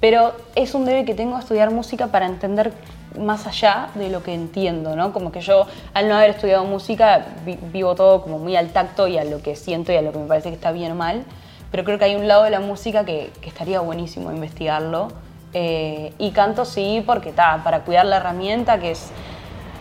pero 0.00 0.34
es 0.54 0.74
un 0.74 0.84
debe 0.84 1.04
que 1.04 1.14
tengo 1.14 1.38
estudiar 1.38 1.70
música 1.70 2.08
para 2.08 2.26
entender 2.26 2.72
más 3.18 3.46
allá 3.46 3.88
de 3.94 4.08
lo 4.08 4.22
que 4.22 4.34
entiendo, 4.34 4.96
¿no? 4.96 5.12
Como 5.12 5.32
que 5.32 5.40
yo, 5.40 5.66
al 5.94 6.08
no 6.08 6.16
haber 6.16 6.30
estudiado 6.30 6.64
música, 6.64 7.26
vivo 7.72 7.94
todo 7.94 8.22
como 8.22 8.38
muy 8.38 8.56
al 8.56 8.70
tacto 8.70 9.06
y 9.08 9.18
a 9.18 9.24
lo 9.24 9.42
que 9.42 9.56
siento 9.56 9.92
y 9.92 9.96
a 9.96 10.02
lo 10.02 10.12
que 10.12 10.18
me 10.18 10.26
parece 10.26 10.48
que 10.48 10.54
está 10.54 10.72
bien 10.72 10.92
o 10.92 10.94
mal, 10.94 11.24
pero 11.70 11.84
creo 11.84 11.98
que 11.98 12.06
hay 12.06 12.16
un 12.16 12.28
lado 12.28 12.44
de 12.44 12.50
la 12.50 12.60
música 12.60 13.04
que, 13.04 13.30
estaría 13.42 13.80
buenísimo 13.80 14.30
investigarlo. 14.30 15.08
Eh, 15.54 16.12
y 16.18 16.30
canto 16.32 16.64
sí, 16.64 17.02
porque 17.06 17.30
está, 17.30 17.62
para 17.64 17.80
cuidar 17.80 18.06
la 18.06 18.18
herramienta, 18.18 18.78
que 18.78 18.90
es 18.90 19.10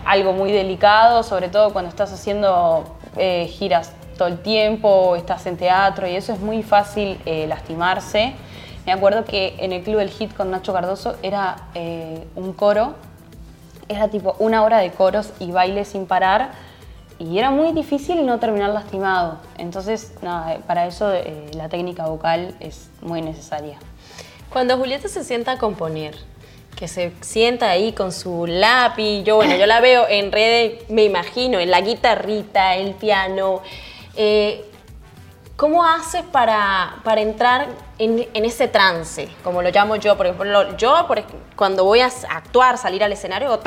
algo 0.05 0.33
muy 0.33 0.51
delicado, 0.51 1.23
sobre 1.23 1.49
todo 1.49 1.73
cuando 1.73 1.89
estás 1.89 2.13
haciendo 2.13 2.83
eh, 3.17 3.47
giras 3.47 3.93
todo 4.17 4.27
el 4.27 4.39
tiempo, 4.39 5.15
estás 5.15 5.45
en 5.45 5.57
teatro 5.57 6.07
y 6.07 6.15
eso 6.15 6.33
es 6.33 6.39
muy 6.39 6.63
fácil 6.63 7.19
eh, 7.25 7.45
lastimarse. 7.47 8.33
Me 8.85 8.91
acuerdo 8.91 9.25
que 9.25 9.55
en 9.59 9.73
el 9.73 9.83
Club 9.83 9.97
del 9.97 10.09
Hit 10.09 10.33
con 10.33 10.49
Nacho 10.49 10.73
Cardoso 10.73 11.15
era 11.21 11.67
eh, 11.75 12.25
un 12.35 12.53
coro, 12.53 12.95
era 13.89 14.07
tipo 14.09 14.35
una 14.39 14.63
hora 14.63 14.79
de 14.79 14.91
coros 14.91 15.31
y 15.39 15.51
baile 15.51 15.85
sin 15.85 16.05
parar 16.05 16.51
y 17.19 17.37
era 17.39 17.49
muy 17.49 17.71
difícil 17.71 18.25
no 18.25 18.39
terminar 18.39 18.69
lastimado. 18.69 19.39
Entonces, 19.57 20.13
nada, 20.21 20.59
para 20.67 20.85
eso 20.85 21.11
la 21.53 21.67
técnica 21.69 22.05
vocal 22.05 22.55
es 22.59 22.89
muy 23.01 23.21
necesaria. 23.21 23.79
Cuando 24.51 24.77
Julieta 24.77 25.07
se 25.07 25.23
sienta 25.23 25.53
a 25.53 25.57
componer, 25.57 26.15
que 26.77 26.87
se 26.87 27.11
sienta 27.21 27.71
ahí 27.71 27.91
con 27.91 28.11
su 28.11 28.45
lápiz. 28.45 29.23
Yo, 29.23 29.35
bueno, 29.35 29.55
yo 29.55 29.65
la 29.65 29.81
veo 29.81 30.07
en 30.07 30.31
redes, 30.31 30.87
me 30.89 31.03
imagino, 31.03 31.59
en 31.59 31.71
la 31.71 31.81
guitarrita, 31.81 32.75
el 32.75 32.93
piano. 32.93 33.61
Eh, 34.15 34.63
¿Cómo 35.57 35.83
haces 35.83 36.21
para, 36.21 36.97
para 37.03 37.19
entrar 37.19 37.69
en, 37.97 38.27
ese 38.35 38.67
trance, 38.67 39.27
como 39.43 39.63
lo 39.63 39.71
llamo 39.71 39.95
yo? 39.95 40.15
Por 40.15 40.27
ejemplo, 40.27 40.77
yo 40.77 41.07
cuando 41.55 41.83
voy 41.83 42.01
a 42.01 42.11
actuar, 42.29 42.77
salir 42.77 43.03
al 43.03 43.11
escenario, 43.11 43.59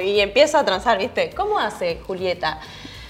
y 0.00 0.20
empiezo 0.20 0.56
a 0.56 0.64
transar, 0.64 0.98
¿viste? 0.98 1.30
¿Cómo 1.30 1.58
hace 1.58 2.00
Julieta? 2.06 2.60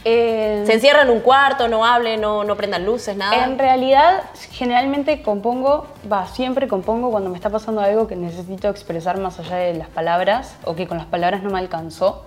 ¿Se 0.02 0.72
encierra 0.72 1.02
en 1.02 1.10
un 1.10 1.20
cuarto, 1.20 1.68
no 1.68 1.84
hable, 1.84 2.16
no, 2.16 2.42
no 2.42 2.56
prendan 2.56 2.86
luces, 2.86 3.18
nada? 3.18 3.44
En 3.44 3.58
realidad, 3.58 4.22
generalmente 4.52 5.20
compongo, 5.20 5.86
va, 6.10 6.26
siempre 6.26 6.68
compongo 6.68 7.10
cuando 7.10 7.28
me 7.28 7.36
está 7.36 7.50
pasando 7.50 7.82
algo 7.82 8.08
que 8.08 8.16
necesito 8.16 8.70
expresar 8.70 9.18
más 9.18 9.38
allá 9.40 9.56
de 9.56 9.74
las 9.74 9.88
palabras 9.88 10.56
o 10.64 10.74
que 10.74 10.86
con 10.86 10.96
las 10.96 11.06
palabras 11.06 11.42
no 11.42 11.50
me 11.50 11.58
alcanzó. 11.58 12.24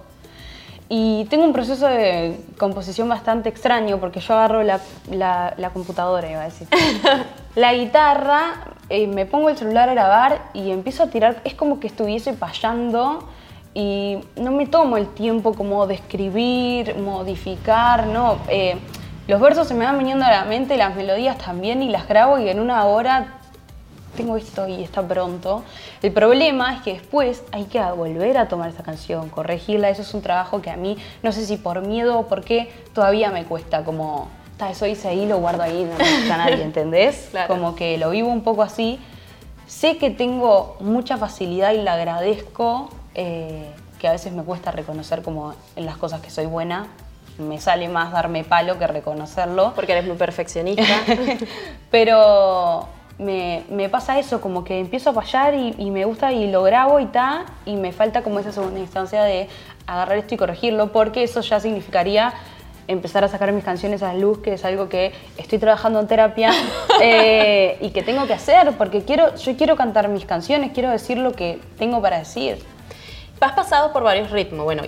Y 0.90 1.26
tengo 1.26 1.44
un 1.44 1.52
proceso 1.52 1.86
de 1.88 2.40
composición 2.58 3.10
bastante 3.10 3.50
extraño 3.50 3.98
porque 4.00 4.22
yo 4.22 4.34
agarro 4.34 4.64
la, 4.64 4.80
la, 5.10 5.70
computadora, 5.74 6.30
iba 6.32 6.42
a 6.42 6.46
decir. 6.46 6.68
la 7.56 7.74
guitarra, 7.74 8.76
eh, 8.90 9.08
me 9.08 9.26
pongo 9.26 9.50
el 9.50 9.58
celular 9.58 9.90
a 9.90 9.94
grabar 9.94 10.50
y 10.54 10.72
empiezo 10.72 11.04
a 11.04 11.08
tirar, 11.08 11.42
es 11.44 11.56
como 11.56 11.82
que 11.82 11.88
estuviese 11.88 12.34
payando 12.34 13.28
y 13.74 14.20
no 14.38 14.52
me 14.52 14.66
tomo 14.66 14.96
el 14.96 15.08
tiempo 15.08 15.54
como 15.54 15.86
de 15.88 15.96
escribir, 15.96 16.96
modificar, 16.96 18.08
no. 18.08 18.38
Eh, 18.48 18.78
los 19.28 19.42
versos 19.42 19.68
se 19.68 19.74
me 19.74 19.84
van 19.84 19.98
viniendo 20.00 20.24
a 20.24 20.32
la 20.32 20.46
mente, 20.46 20.78
las 20.78 20.96
melodías 20.96 21.38
también 21.38 21.84
y 21.84 21.90
las 21.90 22.08
grabo 22.08 22.40
y 22.40 22.48
en 22.48 22.62
una 22.62 22.86
hora 22.86 23.40
tengo 24.18 24.36
esto 24.36 24.68
y 24.68 24.84
está 24.84 25.02
pronto. 25.02 25.64
El 26.02 26.12
problema 26.12 26.76
es 26.76 26.82
que 26.82 26.94
después 26.94 27.44
hay 27.54 27.66
que 27.66 27.80
volver 27.80 28.38
a 28.38 28.50
tomar 28.50 28.70
esa 28.70 28.84
canción, 28.84 29.30
corregirla. 29.30 29.90
Eso 29.90 30.02
es 30.02 30.14
un 30.14 30.22
trabajo 30.22 30.62
que 30.62 30.70
a 30.70 30.76
mí, 30.76 30.98
no 31.24 31.32
sé 31.32 31.46
si 31.46 31.56
por 31.56 31.88
miedo 31.88 32.20
o 32.20 32.28
por 32.28 32.44
qué, 32.44 32.70
todavía 32.94 33.32
me 33.32 33.46
cuesta 33.46 33.86
como, 33.86 34.28
eso 34.70 34.86
hice 34.86 35.08
ahí, 35.08 35.26
lo 35.26 35.38
guardo 35.38 35.64
ahí, 35.64 35.88
no 35.90 35.98
me 35.98 36.04
escucha 36.04 36.38
nadie, 36.38 36.62
¿entendés? 36.64 37.30
Como 37.48 37.76
que 37.76 37.98
lo 37.98 38.10
vivo 38.10 38.28
un 38.28 38.42
poco 38.42 38.64
así. 38.64 39.00
Sé 39.68 39.98
que 39.98 40.10
tengo 40.10 40.76
mucha 40.82 41.18
facilidad 41.18 41.72
y 41.74 41.82
la 41.82 41.94
agradezco 41.94 42.90
eh, 43.16 43.70
que 44.00 44.08
a 44.08 44.12
veces 44.12 44.34
me 44.34 44.44
cuesta 44.44 44.72
reconocer 44.72 45.22
como 45.22 45.54
en 45.76 45.86
las 45.86 45.98
cosas 45.98 46.22
que 46.22 46.30
soy 46.30 46.46
buena, 46.46 46.88
me 47.38 47.60
sale 47.60 47.88
más 47.88 48.12
darme 48.12 48.44
palo 48.44 48.80
que 48.80 48.88
reconocerlo. 48.88 49.74
Porque 49.76 49.92
eres 49.92 50.06
muy 50.06 50.18
perfeccionista. 50.18 50.84
Pero 51.92 52.88
me, 53.20 53.64
me 53.70 53.90
pasa 53.90 54.20
eso, 54.20 54.42
como 54.42 54.64
que 54.64 54.80
empiezo 54.80 55.10
a 55.10 55.14
fallar 55.14 55.56
y, 55.56 55.76
y 55.78 55.92
me 55.92 56.06
gusta 56.06 56.32
y 56.32 56.50
lo 56.52 56.64
grabo 56.64 57.00
y 57.00 57.06
ta, 57.06 57.46
y 57.66 57.76
me 57.76 57.92
falta 57.92 58.22
como 58.22 58.40
esa 58.40 58.52
segunda 58.52 58.80
instancia 58.80 59.24
de 59.24 59.50
agarrar 59.86 60.18
esto 60.18 60.36
y 60.36 60.38
corregirlo, 60.38 60.92
porque 60.92 61.24
eso 61.24 61.42
ya 61.42 61.60
significaría 61.60 62.34
empezar 62.88 63.24
a 63.24 63.28
sacar 63.28 63.52
mis 63.52 63.64
canciones 63.64 64.02
a 64.02 64.14
la 64.14 64.20
luz, 64.20 64.40
que 64.40 64.54
es 64.54 64.64
algo 64.64 64.88
que 64.88 65.14
estoy 65.38 65.60
trabajando 65.60 66.00
en 66.00 66.08
terapia 66.08 66.52
eh, 67.02 67.78
y 67.82 67.90
que 67.90 68.02
tengo 68.04 68.26
que 68.28 68.34
hacer, 68.34 68.74
porque 68.78 69.04
quiero, 69.04 69.36
yo 69.36 69.58
quiero 69.58 69.76
cantar 69.76 70.08
mis 70.08 70.26
canciones, 70.26 70.72
quiero 70.74 70.90
decir 70.90 71.18
lo 71.18 71.34
que 71.34 71.60
tengo 71.78 72.02
para 72.02 72.20
decir. 72.20 72.58
Has 73.40 73.52
pasado 73.52 73.94
por 73.94 74.02
varios 74.02 74.32
ritmos, 74.32 74.64
bueno, 74.64 74.82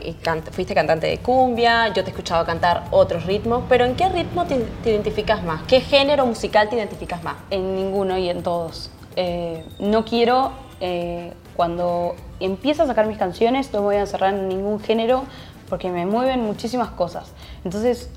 fuiste 0.51 0.73
cantante 0.73 1.05
de 1.05 1.19
cumbia, 1.19 1.89
yo 1.89 2.03
te 2.03 2.09
he 2.09 2.13
escuchado 2.13 2.43
cantar 2.47 2.85
otros 2.89 3.27
ritmos, 3.27 3.63
pero 3.69 3.85
¿en 3.85 3.95
qué 3.95 4.09
ritmo 4.09 4.45
te, 4.45 4.57
te 4.83 4.89
identificas 4.89 5.43
más? 5.43 5.61
¿Qué 5.67 5.81
género 5.81 6.25
musical 6.25 6.67
te 6.67 6.75
identificas 6.75 7.23
más? 7.23 7.35
En 7.51 7.75
ninguno 7.75 8.17
y 8.17 8.27
en 8.27 8.41
todos. 8.41 8.89
Eh, 9.15 9.63
no 9.77 10.03
quiero, 10.03 10.51
eh, 10.79 11.31
cuando 11.55 12.15
empiezo 12.39 12.83
a 12.83 12.87
sacar 12.87 13.05
mis 13.05 13.19
canciones, 13.19 13.71
no 13.71 13.81
me 13.81 13.85
voy 13.85 13.95
a 13.97 13.99
encerrar 13.99 14.33
en 14.33 14.47
ningún 14.47 14.79
género 14.79 15.25
porque 15.69 15.89
me 15.89 16.07
mueven 16.07 16.41
muchísimas 16.41 16.89
cosas. 16.89 17.31
Entonces, 17.63 18.09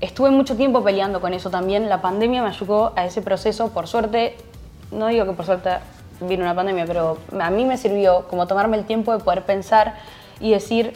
estuve 0.00 0.30
mucho 0.30 0.56
tiempo 0.56 0.82
peleando 0.82 1.20
con 1.20 1.34
eso 1.34 1.50
también. 1.50 1.88
La 1.88 2.02
pandemia 2.02 2.42
me 2.42 2.48
ayudó 2.48 2.92
a 2.96 3.04
ese 3.04 3.22
proceso. 3.22 3.68
Por 3.68 3.86
suerte, 3.86 4.36
no 4.90 5.06
digo 5.06 5.24
que 5.24 5.32
por 5.34 5.46
suerte 5.46 5.70
vino 6.20 6.42
una 6.42 6.54
pandemia, 6.54 6.86
pero 6.86 7.18
a 7.38 7.50
mí 7.50 7.64
me 7.64 7.76
sirvió 7.76 8.26
como 8.28 8.46
tomarme 8.46 8.76
el 8.76 8.84
tiempo 8.84 9.16
de 9.16 9.22
poder 9.22 9.44
pensar 9.44 9.94
y 10.40 10.50
decir, 10.50 10.94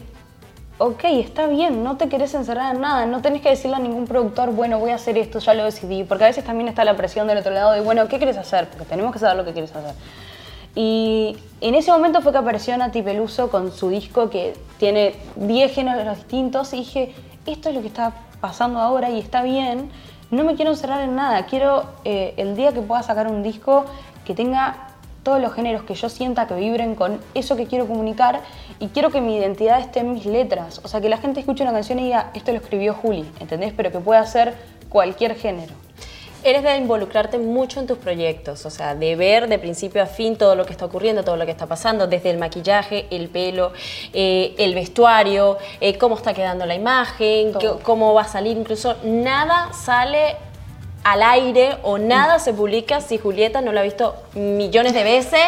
ok, 0.78 1.04
está 1.04 1.46
bien, 1.46 1.85
no 1.85 1.96
te 1.96 2.08
querés 2.08 2.35
encerrar 2.35 2.74
en 2.74 2.80
nada, 2.80 3.06
no 3.06 3.22
tenés 3.22 3.42
que 3.42 3.50
decirle 3.50 3.76
a 3.76 3.80
ningún 3.80 4.06
productor, 4.06 4.50
bueno, 4.50 4.78
voy 4.78 4.90
a 4.90 4.96
hacer 4.96 5.16
esto, 5.18 5.38
ya 5.38 5.54
lo 5.54 5.64
decidí, 5.64 6.04
porque 6.04 6.24
a 6.24 6.26
veces 6.26 6.44
también 6.44 6.68
está 6.68 6.85
la 6.85 6.96
presión 6.96 7.26
del 7.26 7.38
otro 7.38 7.52
lado 7.52 7.72
de, 7.72 7.80
bueno, 7.80 8.08
¿qué 8.08 8.16
quieres 8.18 8.37
hacer? 8.37 8.68
Porque 8.68 8.85
tenemos 8.85 9.12
que 9.12 9.18
saber 9.18 9.37
lo 9.37 9.44
que 9.44 9.52
quieres 9.52 9.74
hacer. 9.74 9.94
Y 10.74 11.37
en 11.61 11.74
ese 11.74 11.92
momento 11.92 12.22
fue 12.22 12.32
que 12.32 12.38
apareció 12.38 12.76
Nati 12.76 13.02
Peluso 13.02 13.50
con 13.50 13.72
su 13.72 13.90
disco 13.90 14.30
que 14.30 14.54
tiene 14.78 15.14
10 15.37 15.72
géneros 15.72 16.16
distintos 16.16 16.72
y 16.72 16.78
dije, 16.78 17.14
esto 17.46 17.68
es 17.68 17.74
lo 17.74 17.82
que 17.82 17.88
está 17.88 18.14
pasando 18.40 18.80
ahora 18.80 19.11
y 19.11 19.18
está 19.18 19.42
bien, 19.42 19.90
no 20.30 20.44
me 20.44 20.56
quiero 20.56 20.70
encerrar 20.70 21.02
en 21.02 21.14
nada, 21.14 21.44
quiero 21.44 21.85
eh, 22.04 22.35
el 22.38 22.56
día 22.56 22.72
que 22.72 22.80
pueda 22.80 23.02
sacar 23.02 23.28
un 23.28 23.42
disco 23.42 23.85
que 24.24 24.35
tenga 24.35 24.88
todos 25.22 25.40
los 25.40 25.52
géneros 25.54 25.82
que 25.85 25.94
yo 25.94 26.08
sienta 26.08 26.46
que 26.46 26.54
vibren 26.54 26.94
con 26.94 27.20
eso 27.35 27.56
que 27.56 27.66
quiero 27.66 27.87
comunicar 27.87 28.40
y 28.80 28.88
quiero 28.88 29.11
que 29.11 29.20
mi 29.20 29.37
identidad 29.37 29.80
esté 29.80 30.00
en 30.00 30.12
mis 30.14 30.26
letras. 30.26 30.80
O 30.85 30.88
sea, 30.88 31.00
que 31.00 31.08
la 31.08 31.18
gente 31.18 31.40
escuche 31.40 31.62
una 31.62 31.72
canción 31.72 31.98
y 32.00 32.04
diga, 32.04 32.30
esto 32.35 32.50
lo 32.52 32.58
escribió 32.58 32.94
Juli, 32.94 33.30
¿entendés? 33.40 33.72
Pero 33.76 33.92
que 33.92 33.98
pueda 34.00 34.24
ser 34.26 34.54
cualquier 34.88 35.37
género. 35.37 35.72
Eres 36.44 36.64
de 36.64 36.76
involucrarte 36.76 37.38
mucho 37.38 37.78
en 37.78 37.87
tus 37.87 37.98
proyectos, 37.98 38.66
o 38.66 38.70
sea, 38.70 38.96
de 38.96 39.14
ver 39.14 39.48
de 39.48 39.61
principio 39.61 40.02
a 40.02 40.06
fin 40.06 40.35
todo 40.37 40.56
lo 40.56 40.66
que 40.66 40.72
está 40.72 40.87
ocurriendo, 40.87 41.22
todo 41.22 41.37
lo 41.37 41.44
que 41.44 41.52
está 41.52 41.66
pasando, 41.66 42.08
desde 42.08 42.30
el 42.30 42.38
maquillaje, 42.38 43.06
el 43.11 43.28
pelo, 43.28 43.72
eh, 44.12 44.52
el 44.58 44.74
vestuario, 44.74 45.56
eh, 45.80 45.96
cómo 45.98 46.16
está 46.16 46.35
quedando 46.35 46.66
la 46.66 46.74
imagen, 46.74 47.52
qué- 47.61 47.74
cómo 47.85 48.12
va 48.12 48.22
a 48.22 48.26
salir, 48.26 48.56
incluso 48.56 48.96
nada 49.04 49.72
sale 49.72 50.35
al 51.04 51.22
aire 51.22 51.78
o 51.82 51.98
nada 51.98 52.38
se 52.38 52.52
publica 52.52 53.00
si 53.00 53.18
Julieta 53.18 53.60
no 53.60 53.72
lo 53.72 53.80
ha 53.80 53.82
visto 53.82 54.14
millones 54.34 54.94
de 54.94 55.02
veces 55.02 55.40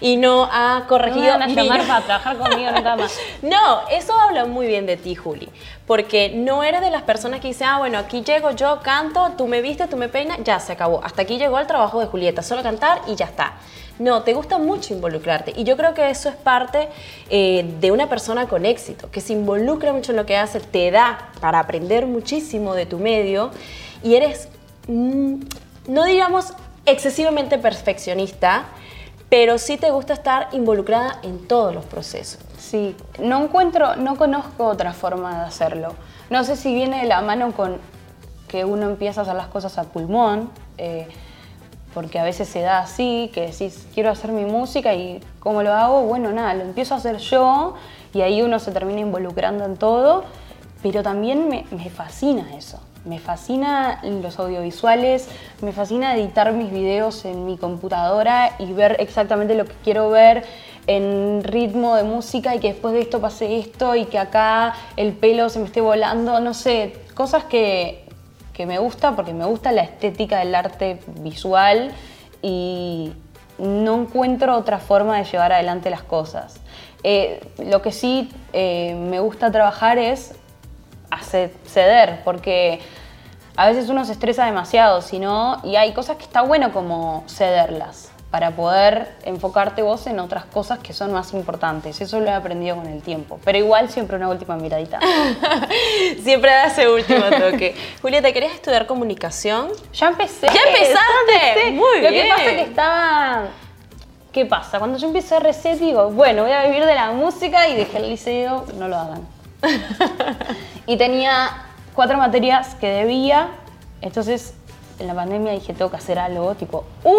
y 0.00 0.16
no 0.16 0.48
ha 0.50 0.74
No 0.74 0.80
me 0.80 0.86
corregido 0.86 1.38
van 1.38 1.42
a 1.42 1.48
llamar 1.48 1.80
para 1.86 2.00
trabajar 2.04 2.36
conmigo 2.38 2.70
nunca 2.70 2.96
más. 2.96 3.18
no, 3.42 3.88
eso 3.90 4.12
habla 4.20 4.44
muy 4.44 4.66
bien 4.66 4.86
de 4.86 4.96
ti, 4.96 5.14
Juli, 5.14 5.48
porque 5.86 6.30
no 6.34 6.62
eres 6.62 6.80
de 6.80 6.90
las 6.90 7.02
personas 7.02 7.40
que 7.40 7.48
dicen, 7.48 7.68
ah, 7.68 7.78
bueno, 7.78 7.98
aquí 7.98 8.22
llego 8.22 8.52
yo, 8.52 8.80
canto, 8.82 9.32
tú 9.36 9.46
me 9.46 9.60
viste, 9.60 9.86
tú 9.88 9.96
me 9.96 10.08
peinas, 10.08 10.38
ya 10.44 10.60
se 10.60 10.72
acabó. 10.72 11.02
Hasta 11.04 11.22
aquí 11.22 11.38
llegó 11.38 11.58
el 11.58 11.66
trabajo 11.66 12.00
de 12.00 12.06
Julieta, 12.06 12.42
solo 12.42 12.62
cantar 12.62 13.02
y 13.08 13.14
ya 13.14 13.26
está. 13.26 13.54
No, 13.98 14.22
te 14.22 14.32
gusta 14.32 14.58
mucho 14.58 14.94
involucrarte 14.94 15.52
y 15.54 15.64
yo 15.64 15.76
creo 15.76 15.94
que 15.94 16.08
eso 16.08 16.28
es 16.28 16.34
parte 16.34 16.88
eh, 17.28 17.64
de 17.78 17.90
una 17.92 18.08
persona 18.08 18.48
con 18.48 18.64
éxito, 18.64 19.10
que 19.10 19.20
se 19.20 19.32
involucra 19.32 19.92
mucho 19.92 20.12
en 20.12 20.16
lo 20.16 20.26
que 20.26 20.36
hace, 20.36 20.60
te 20.60 20.90
da 20.90 21.30
para 21.40 21.58
aprender 21.58 22.06
muchísimo 22.06 22.74
de 22.74 22.86
tu 22.86 22.98
medio 22.98 23.50
y 24.02 24.14
eres, 24.16 24.48
no 24.88 26.04
digamos 26.04 26.54
excesivamente 26.86 27.58
perfeccionista, 27.58 28.66
pero 29.28 29.56
sí 29.58 29.78
te 29.78 29.90
gusta 29.90 30.12
estar 30.12 30.48
involucrada 30.52 31.18
en 31.22 31.46
todos 31.48 31.74
los 31.74 31.84
procesos. 31.84 32.40
Sí, 32.58 32.94
no 33.18 33.42
encuentro, 33.42 33.96
no 33.96 34.16
conozco 34.16 34.66
otra 34.66 34.92
forma 34.92 35.40
de 35.40 35.46
hacerlo. 35.46 35.94
No 36.28 36.44
sé 36.44 36.56
si 36.56 36.74
viene 36.74 37.00
de 37.00 37.06
la 37.06 37.22
mano 37.22 37.52
con 37.52 37.78
que 38.48 38.64
uno 38.64 38.86
empieza 38.90 39.20
a 39.20 39.22
hacer 39.22 39.34
las 39.34 39.46
cosas 39.46 39.78
a 39.78 39.84
pulmón, 39.84 40.50
eh, 40.76 41.08
porque 41.94 42.18
a 42.18 42.24
veces 42.24 42.48
se 42.48 42.60
da 42.60 42.80
así, 42.80 43.30
que 43.32 43.42
decís, 43.42 43.86
quiero 43.94 44.10
hacer 44.10 44.32
mi 44.32 44.44
música 44.44 44.94
y 44.94 45.22
¿cómo 45.40 45.62
lo 45.62 45.72
hago? 45.72 46.02
Bueno, 46.02 46.30
nada, 46.32 46.54
lo 46.54 46.62
empiezo 46.62 46.94
a 46.94 46.98
hacer 46.98 47.16
yo 47.18 47.74
y 48.12 48.20
ahí 48.20 48.42
uno 48.42 48.58
se 48.58 48.70
termina 48.72 49.00
involucrando 49.00 49.64
en 49.64 49.76
todo, 49.76 50.24
pero 50.82 51.02
también 51.02 51.48
me, 51.48 51.64
me 51.70 51.88
fascina 51.88 52.54
eso. 52.54 52.80
Me 53.04 53.18
fascina 53.18 54.00
los 54.04 54.38
audiovisuales, 54.38 55.28
me 55.60 55.72
fascina 55.72 56.14
editar 56.14 56.52
mis 56.52 56.70
videos 56.70 57.24
en 57.24 57.46
mi 57.46 57.56
computadora 57.56 58.54
y 58.58 58.72
ver 58.72 58.96
exactamente 59.00 59.54
lo 59.54 59.64
que 59.64 59.74
quiero 59.82 60.10
ver 60.10 60.44
en 60.86 61.42
ritmo 61.42 61.96
de 61.96 62.04
música 62.04 62.54
y 62.54 62.60
que 62.60 62.68
después 62.68 62.94
de 62.94 63.00
esto 63.00 63.20
pase 63.20 63.58
esto 63.58 63.94
y 63.94 64.04
que 64.06 64.18
acá 64.18 64.74
el 64.96 65.12
pelo 65.12 65.48
se 65.48 65.58
me 65.58 65.66
esté 65.66 65.80
volando, 65.80 66.40
no 66.40 66.54
sé, 66.54 66.94
cosas 67.14 67.44
que, 67.44 68.04
que 68.52 68.66
me 68.66 68.78
gusta 68.78 69.16
porque 69.16 69.32
me 69.32 69.44
gusta 69.44 69.72
la 69.72 69.82
estética 69.82 70.38
del 70.38 70.54
arte 70.54 71.00
visual 71.20 71.92
y 72.40 73.12
no 73.58 74.00
encuentro 74.00 74.56
otra 74.56 74.78
forma 74.78 75.18
de 75.18 75.24
llevar 75.24 75.52
adelante 75.52 75.90
las 75.90 76.02
cosas. 76.02 76.60
Eh, 77.04 77.40
lo 77.58 77.82
que 77.82 77.92
sí 77.92 78.30
eh, 78.52 78.94
me 78.94 79.20
gusta 79.20 79.50
trabajar 79.50 79.98
es 79.98 80.34
hacer 81.12 81.52
ceder, 81.66 82.22
porque 82.24 82.80
a 83.56 83.68
veces 83.68 83.88
uno 83.88 84.04
se 84.04 84.12
estresa 84.12 84.46
demasiado, 84.46 85.02
si 85.02 85.18
no, 85.18 85.60
y 85.62 85.76
hay 85.76 85.92
cosas 85.92 86.16
que 86.16 86.24
está 86.24 86.42
bueno 86.42 86.72
como 86.72 87.24
cederlas 87.28 88.10
para 88.30 88.50
poder 88.52 89.14
enfocarte 89.24 89.82
vos 89.82 90.06
en 90.06 90.18
otras 90.18 90.46
cosas 90.46 90.78
que 90.78 90.94
son 90.94 91.12
más 91.12 91.34
importantes. 91.34 92.00
Eso 92.00 92.18
lo 92.18 92.28
he 92.28 92.32
aprendido 92.32 92.76
con 92.76 92.86
el 92.86 93.02
tiempo. 93.02 93.38
Pero 93.44 93.58
igual 93.58 93.90
siempre 93.90 94.16
una 94.16 94.30
última 94.30 94.56
miradita. 94.56 94.98
Siempre 96.22 96.50
da 96.50 96.68
ese 96.68 96.88
último 96.88 97.26
toque. 97.26 97.76
Julieta, 98.00 98.32
¿querías 98.32 98.54
estudiar 98.54 98.86
comunicación? 98.86 99.68
Ya 99.92 100.08
empecé. 100.08 100.46
¡Ya 100.46 100.62
empezaste! 100.66 101.48
empecé. 101.48 101.70
Muy 101.72 102.00
Lo 102.00 102.08
bien. 102.08 102.24
que 102.24 102.30
pasa 102.30 102.44
es 102.44 102.56
que 102.56 102.62
estaba... 102.62 103.42
¿Qué 104.32 104.46
pasa? 104.46 104.78
Cuando 104.78 104.96
yo 104.96 105.08
empecé 105.08 105.36
RC 105.36 105.76
digo, 105.76 106.10
bueno, 106.10 106.44
voy 106.44 106.52
a 106.52 106.64
vivir 106.64 106.86
de 106.86 106.94
la 106.94 107.12
música 107.12 107.68
y 107.68 107.76
dejé 107.76 107.98
el 107.98 108.08
liceo, 108.08 108.64
no 108.78 108.88
lo 108.88 108.96
hagan. 108.96 109.41
y 110.86 110.96
tenía 110.96 111.50
cuatro 111.94 112.18
materias 112.18 112.74
que 112.74 112.88
debía, 112.88 113.48
entonces 114.00 114.54
en 114.98 115.06
la 115.06 115.14
pandemia 115.14 115.52
dije, 115.52 115.72
tengo 115.72 115.90
que 115.90 115.96
hacer 115.96 116.18
algo, 116.18 116.54
tipo, 116.54 116.84
un, 117.04 117.16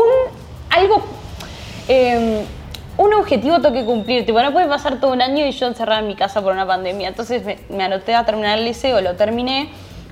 algo, 0.70 1.02
eh, 1.88 2.44
un 2.98 3.14
objetivo 3.14 3.60
tengo 3.62 3.74
que 3.74 3.86
cumplir, 3.86 4.26
tipo, 4.26 4.42
no 4.42 4.52
puede 4.52 4.68
pasar 4.68 5.00
todo 5.00 5.12
un 5.12 5.22
año 5.22 5.46
y 5.46 5.52
yo 5.52 5.68
encerrada 5.68 6.00
en 6.00 6.08
mi 6.08 6.16
casa 6.16 6.42
por 6.42 6.54
una 6.54 6.66
pandemia, 6.66 7.08
entonces 7.08 7.44
me, 7.44 7.60
me 7.70 7.84
anoté 7.84 8.16
a 8.16 8.26
terminar 8.26 8.60
el 8.60 8.66
liceo, 8.66 9.02
lo 9.02 9.16
terminé, 9.16 9.70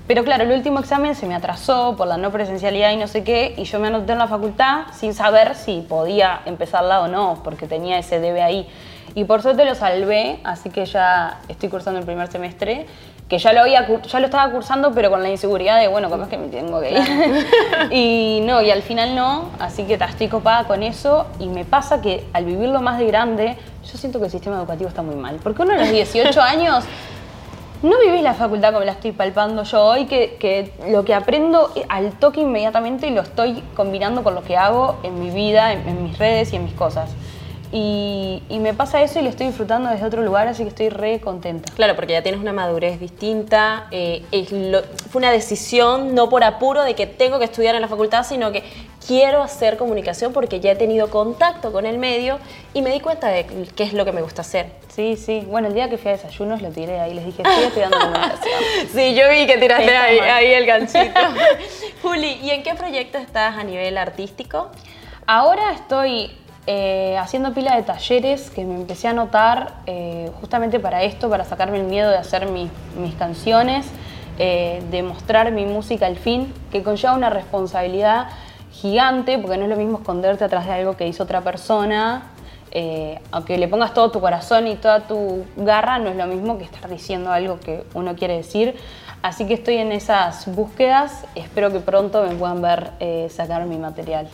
pero 0.08 0.24
claro, 0.24 0.44
el 0.44 0.52
último 0.52 0.80
examen 0.80 1.15
se 1.15 1.26
me 1.26 1.36
atrasó 1.36 1.96
por 1.96 2.08
la 2.08 2.17
no 2.17 2.32
presencialidad 2.32 2.91
y 2.91 2.98
no 2.98 3.08
sé 3.08 3.24
qué, 3.24 3.54
y 3.58 3.63
yo 3.63 3.80
me 3.80 3.88
anoté 3.88 4.12
en 4.12 4.20
la 4.20 4.28
facultad 4.28 4.88
sin 4.94 5.13
saber 5.13 5.56
si 5.56 5.82
podía 5.88 6.41
empezarla 6.46 7.02
o 7.02 7.08
no, 7.08 7.39
porque 7.44 7.67
tenía 7.67 7.98
ese 7.98 8.20
debe 8.20 8.41
ahí. 8.41 8.67
Y 9.15 9.26
por 9.26 9.41
suerte 9.41 9.65
lo 9.65 9.76
salvé, 9.76 10.39
así 10.43 10.69
que 10.69 10.86
ya 10.86 11.39
estoy 11.50 11.69
cursando 11.69 12.00
el 12.00 12.06
primer 12.06 12.30
semestre, 12.32 12.86
que 13.28 13.38
ya 13.39 13.54
lo, 13.54 13.62
había, 13.62 13.88
cur- 13.88 14.02
ya 14.04 14.19
lo 14.19 14.26
estaba 14.26 14.52
cursando, 14.52 14.91
pero 14.93 15.10
con 15.10 15.21
la 15.24 15.30
inseguridad 15.30 15.80
de, 15.80 15.88
bueno, 15.88 16.10
capaz 16.10 16.28
que 16.30 16.38
me 16.38 16.47
tengo 16.47 16.80
que 16.82 16.91
ir. 16.91 17.00
y 17.91 18.41
no, 18.43 18.62
y 18.62 18.71
al 18.71 18.82
final 18.82 19.15
no, 19.15 19.50
así 19.60 19.84
que 19.84 19.93
estoy 19.95 20.28
copada 20.28 20.65
con 20.65 20.84
eso, 20.84 21.26
y 21.39 21.47
me 21.47 21.63
pasa 21.65 22.02
que 22.02 22.26
al 22.34 22.45
vivirlo 22.45 22.82
más 22.82 23.00
de 23.00 23.06
grande, 23.06 23.58
yo 23.89 23.97
siento 23.97 24.19
que 24.19 24.26
el 24.26 24.32
sistema 24.32 24.58
educativo 24.58 24.89
está 24.89 25.02
muy 25.02 25.15
mal, 25.15 25.39
porque 25.43 25.62
uno 25.62 25.74
a 25.74 25.78
los 25.78 25.89
18 25.89 26.41
años 26.41 26.84
no 27.84 27.97
vivís 28.00 28.21
la 28.21 28.34
facultad 28.36 28.74
como 28.74 28.86
la 28.86 28.91
estoy 28.91 29.12
palpando 29.12 29.63
yo 29.63 29.84
hoy, 29.84 30.06
que, 30.06 30.36
que 30.39 30.71
lo 30.89 31.04
que 31.04 31.13
aprendo 31.15 31.71
al 31.89 32.12
toque 32.12 32.41
inmediatamente 32.41 33.10
lo 33.12 33.21
estoy 33.21 33.63
combinando 33.76 34.24
con 34.24 34.36
lo 34.36 34.43
que 34.43 34.56
hago 34.56 35.00
en 35.04 35.19
mi 35.19 35.32
vida, 35.32 35.74
en, 35.74 35.88
en 35.88 36.04
mis 36.04 36.17
redes 36.17 36.54
y 36.54 36.58
en 36.58 36.65
mis 36.65 36.74
cosas. 36.74 37.10
Y, 37.73 38.43
y 38.49 38.60
me 38.60 38.73
pasa 38.73 39.01
eso 39.01 39.19
y 39.19 39.21
lo 39.23 39.29
estoy 39.29 39.47
disfrutando 39.47 39.89
desde 39.89 40.05
otro 40.05 40.21
lugar, 40.23 40.47
así 40.47 40.63
que 40.63 40.69
estoy 40.69 40.89
re 40.89 41.21
contenta. 41.21 41.71
Claro, 41.73 41.95
porque 41.95 42.13
ya 42.13 42.21
tienes 42.21 42.41
una 42.41 42.51
madurez 42.51 42.99
distinta. 42.99 43.88
eh, 43.91 44.23
es 44.31 44.51
lo- 44.51 44.84
fue 45.10 45.19
una 45.19 45.31
decisión, 45.31 46.13
no 46.13 46.27
por 46.29 46.43
apuro 46.43 46.84
de 46.84 46.95
que 46.95 47.07
tengo 47.07 47.39
que 47.39 47.45
estudiar 47.45 47.75
en 47.75 47.81
la 47.81 47.88
facultad, 47.88 48.23
sino 48.25 48.51
que 48.51 48.63
quiero 49.07 49.41
hacer 49.41 49.77
comunicación 49.77 50.34
porque 50.34 50.60
ya 50.60 50.71
he 50.71 50.75
tenido 50.75 51.10
contacto 51.10 51.71
con 51.71 51.86
el 51.86 51.97
medio 51.97 52.39
y 52.73 52.81
me 52.81 52.91
di 52.91 52.99
cuenta 52.99 53.29
de 53.29 53.45
qué 53.75 53.84
es 53.84 53.93
lo 53.93 54.03
que 54.05 54.12
me 54.12 54.21
gusta 54.21 54.41
hacer. 54.41 54.67
Sí, 54.93 55.15
sí. 55.15 55.43
Bueno, 55.47 55.69
el 55.69 55.73
día 55.73 55.89
que 55.89 55.97
fui 55.97 56.10
a 56.10 56.15
desayunos 56.17 56.62
lo 56.62 56.69
tiré 56.69 56.99
ahí, 56.99 57.13
les 57.13 57.25
dije, 57.25 57.41
estoy 57.41 57.63
estudiando 57.63 57.97
comunicación. 58.01 58.53
Sí, 58.93 59.15
yo 59.15 59.29
vi 59.29 59.47
que 59.47 59.57
tiraste 59.57 59.95
ahí, 59.95 60.19
ahí 60.19 60.53
el 60.53 60.65
ganchito. 60.65 61.19
Juli, 62.01 62.38
¿y 62.43 62.49
en 62.51 62.63
qué 62.63 62.75
proyecto 62.75 63.17
estás 63.17 63.57
a 63.57 63.63
nivel 63.63 63.97
artístico? 63.97 64.69
Ahora 65.25 65.71
estoy 65.73 66.31
eh, 66.67 67.17
haciendo 67.17 67.54
pila 67.54 67.76
de 67.76 67.84
talleres 67.84 68.52
que 68.52 68.65
me 68.65 68.76
empecé 68.76 69.08
a 69.08 69.12
anotar 69.12 69.74
eh, 69.88 70.30
justamente 70.39 70.80
para 70.80 71.04
esto, 71.04 71.30
para 71.30 71.43
sacarme 71.43 71.80
el 71.80 71.86
miedo 71.86 72.10
de 72.10 72.17
hacer 72.17 72.47
mis, 72.47 72.69
mis 72.95 73.15
canciones, 73.15 73.88
eh, 74.38 74.82
de 74.91 75.04
mostrar 75.04 75.52
mi 75.52 75.65
música 75.65 76.06
al 76.06 76.17
fin, 76.17 76.54
que 76.71 76.84
conlleva 76.84 77.13
una 77.13 77.30
responsabilidad 77.30 78.28
gigante, 78.71 79.38
porque 79.38 79.58
no 79.58 79.63
es 79.63 79.69
lo 79.69 79.76
mismo 79.76 79.97
esconderte 79.97 80.43
atrás 80.43 80.65
de 80.65 80.74
algo 80.74 80.95
que 80.95 81.08
hizo 81.08 81.24
otra 81.24 81.41
persona. 81.41 82.24
eh, 82.74 83.19
aunque 83.32 83.58
le 83.58 83.67
pongas 83.67 83.93
todo 83.93 84.12
tu 84.12 84.21
corazón 84.21 84.65
y 84.65 84.76
toda 84.76 85.02
tu 85.02 85.43
garra, 85.58 86.00
no 86.00 86.10
es 86.10 86.15
lo 86.15 86.26
mismo 86.26 86.58
que 86.58 86.63
estar 86.63 86.89
diciendo 86.89 87.32
algo 87.32 87.60
que 87.60 87.84
uno 87.93 88.15
quiere 88.15 88.38
decir. 88.38 88.76
Así 89.21 89.45
que 89.45 89.56
estoy 89.56 89.78
en 89.78 89.91
esas 89.91 90.47
búsquedas. 90.56 91.26
Espero 91.36 91.71
que 91.71 91.80
pronto 91.80 92.24
me 92.24 92.34
puedan 92.36 92.62
ver 92.62 92.91
eh, 93.00 93.28
sacar 93.30 93.65
mi 93.65 93.78
material. 93.78 94.30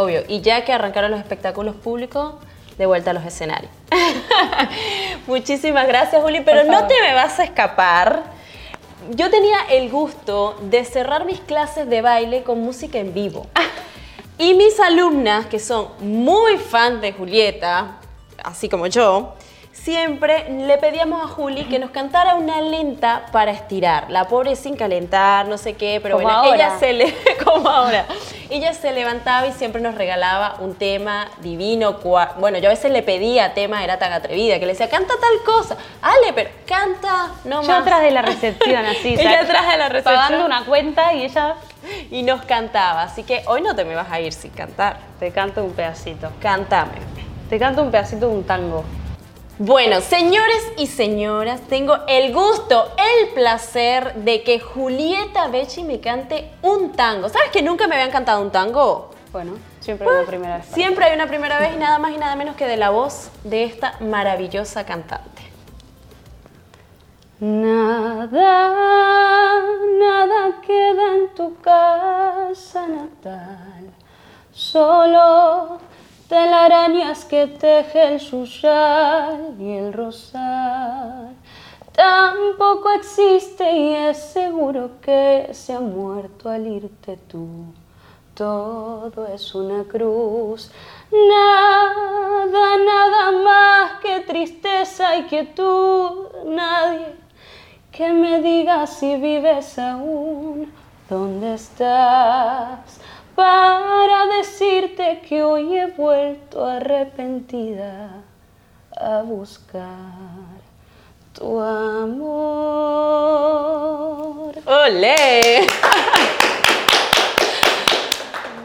Obvio, 0.00 0.22
y 0.28 0.40
ya 0.40 0.64
que 0.64 0.72
arrancaron 0.72 1.10
los 1.10 1.20
espectáculos 1.20 1.74
públicos, 1.76 2.36
de 2.78 2.86
vuelta 2.86 3.10
a 3.10 3.14
los 3.14 3.22
escenarios. 3.26 3.70
Muchísimas 5.26 5.86
gracias, 5.86 6.22
Juli, 6.22 6.40
pero 6.40 6.64
no 6.64 6.86
te 6.86 6.94
me 7.02 7.12
vas 7.12 7.38
a 7.38 7.44
escapar. 7.44 8.22
Yo 9.10 9.28
tenía 9.28 9.58
el 9.68 9.90
gusto 9.90 10.56
de 10.62 10.86
cerrar 10.86 11.26
mis 11.26 11.40
clases 11.40 11.86
de 11.90 12.00
baile 12.00 12.42
con 12.44 12.60
música 12.60 12.98
en 12.98 13.12
vivo. 13.12 13.46
Y 14.38 14.54
mis 14.54 14.80
alumnas, 14.80 15.44
que 15.44 15.58
son 15.58 15.88
muy 16.00 16.56
fans 16.56 17.02
de 17.02 17.12
Julieta, 17.12 17.98
así 18.42 18.70
como 18.70 18.86
yo, 18.86 19.34
siempre 19.72 20.48
le 20.50 20.76
pedíamos 20.78 21.22
a 21.24 21.28
Juli 21.28 21.64
que 21.64 21.78
nos 21.78 21.90
cantara 21.90 22.34
una 22.34 22.60
lenta 22.60 23.26
para 23.32 23.50
estirar. 23.50 24.10
La 24.10 24.26
pobre 24.28 24.56
sin 24.56 24.76
calentar, 24.76 25.46
no 25.46 25.58
sé 25.58 25.74
qué, 25.74 26.00
pero 26.02 26.16
Como 26.16 26.24
bueno, 26.28 26.38
ahora. 26.40 26.54
ella 26.54 26.78
se 26.78 26.92
le 26.92 27.14
como 27.44 27.68
ahora. 27.68 28.06
Ella 28.50 28.74
se 28.74 28.92
levantaba 28.92 29.46
y 29.46 29.52
siempre 29.52 29.80
nos 29.80 29.94
regalaba 29.94 30.56
un 30.58 30.74
tema 30.74 31.28
divino. 31.40 31.98
Bueno, 32.38 32.58
yo 32.58 32.66
a 32.66 32.70
veces 32.70 32.90
le 32.90 33.02
pedía 33.02 33.54
temas, 33.54 33.84
era 33.84 33.98
tan 33.98 34.12
atrevida, 34.12 34.58
que 34.58 34.66
le 34.66 34.72
decía, 34.72 34.88
canta 34.88 35.14
tal 35.20 35.44
cosa. 35.44 35.76
Ale, 36.02 36.32
pero 36.34 36.50
canta, 36.66 37.30
no 37.44 37.62
Yo 37.62 37.72
atrás 37.72 38.02
de 38.02 38.10
la 38.10 38.22
recepción, 38.22 38.84
así. 38.86 39.14
Ella 39.18 39.42
atrás 39.42 39.70
de 39.70 39.78
la 39.78 39.88
recepción. 39.88 40.16
Pagando 40.16 40.46
una 40.46 40.64
cuenta 40.64 41.12
y 41.14 41.24
ella 41.24 41.54
Y 42.10 42.22
nos 42.22 42.42
cantaba. 42.44 43.02
Así 43.02 43.22
que 43.22 43.42
hoy 43.46 43.62
no 43.62 43.74
te 43.76 43.84
me 43.84 43.94
vas 43.94 44.10
a 44.10 44.20
ir 44.20 44.32
sin 44.32 44.50
cantar. 44.50 44.98
te 45.20 45.30
canta 45.30 45.62
un 45.62 45.72
pedacito. 45.72 46.30
Cántame. 46.40 46.92
Te 47.48 47.58
canta 47.58 47.82
un 47.82 47.90
pedacito 47.90 48.28
de 48.28 48.34
un 48.34 48.44
tango. 48.44 48.84
Bueno, 49.62 50.00
señores 50.00 50.72
y 50.78 50.86
señoras, 50.86 51.60
tengo 51.68 51.94
el 52.08 52.32
gusto, 52.32 52.94
el 52.96 53.28
placer 53.34 54.14
de 54.14 54.42
que 54.42 54.58
Julieta 54.58 55.48
Becci 55.48 55.82
me 55.82 56.00
cante 56.00 56.50
un 56.62 56.92
tango. 56.92 57.28
¿Sabes 57.28 57.50
que 57.50 57.60
nunca 57.60 57.86
me 57.86 57.96
habían 57.96 58.10
cantado 58.10 58.40
un 58.40 58.50
tango? 58.50 59.10
Bueno, 59.32 59.58
siempre 59.80 60.06
es 60.06 60.14
la 60.14 60.24
primera 60.24 60.56
vez. 60.56 60.66
Siempre 60.72 61.04
hay 61.04 61.14
una 61.14 61.26
primera 61.26 61.60
vez 61.60 61.74
y 61.74 61.76
nada 61.76 61.98
más 61.98 62.12
y 62.12 62.16
nada 62.16 62.36
menos 62.36 62.56
que 62.56 62.66
de 62.66 62.78
la 62.78 62.88
voz 62.88 63.28
de 63.44 63.64
esta 63.64 63.96
maravillosa 64.00 64.86
cantante. 64.86 65.42
Nada, 67.38 68.30
nada 69.98 70.60
queda 70.66 71.16
en 71.16 71.34
tu 71.34 71.60
casa 71.60 72.86
natal, 72.86 73.90
solo 74.54 75.80
telarañas 76.30 77.24
que 77.24 77.48
teje 77.48 78.14
el 78.14 78.20
suyal 78.20 79.56
y 79.58 79.72
el 79.72 79.92
rosal. 79.92 81.34
Tampoco 81.92 82.88
existe 82.92 83.64
y 83.72 83.94
es 83.94 84.16
seguro 84.16 84.92
que 85.02 85.50
se 85.52 85.72
ha 85.72 85.80
muerto 85.80 86.48
al 86.48 86.68
irte 86.68 87.18
tú. 87.28 87.74
Todo 88.34 89.26
es 89.26 89.54
una 89.56 89.82
cruz, 89.84 90.70
nada, 91.10 92.64
nada 92.92 93.32
más 93.32 94.00
que 94.00 94.20
tristeza 94.20 95.16
y 95.16 95.24
quietud, 95.24 96.28
nadie 96.46 97.16
que 97.90 98.12
me 98.12 98.40
diga 98.40 98.86
si 98.86 99.16
vives 99.16 99.76
aún, 99.78 100.72
dónde 101.08 101.54
estás, 101.54 102.99
para 103.34 104.26
decirte 104.38 105.20
que 105.28 105.42
hoy 105.42 105.76
he 105.78 105.86
vuelto 105.86 106.64
arrepentida 106.66 108.10
a 108.96 109.22
buscar 109.22 109.86
tu 111.32 111.60
amor. 111.60 113.40
¡Olé! 114.66 115.66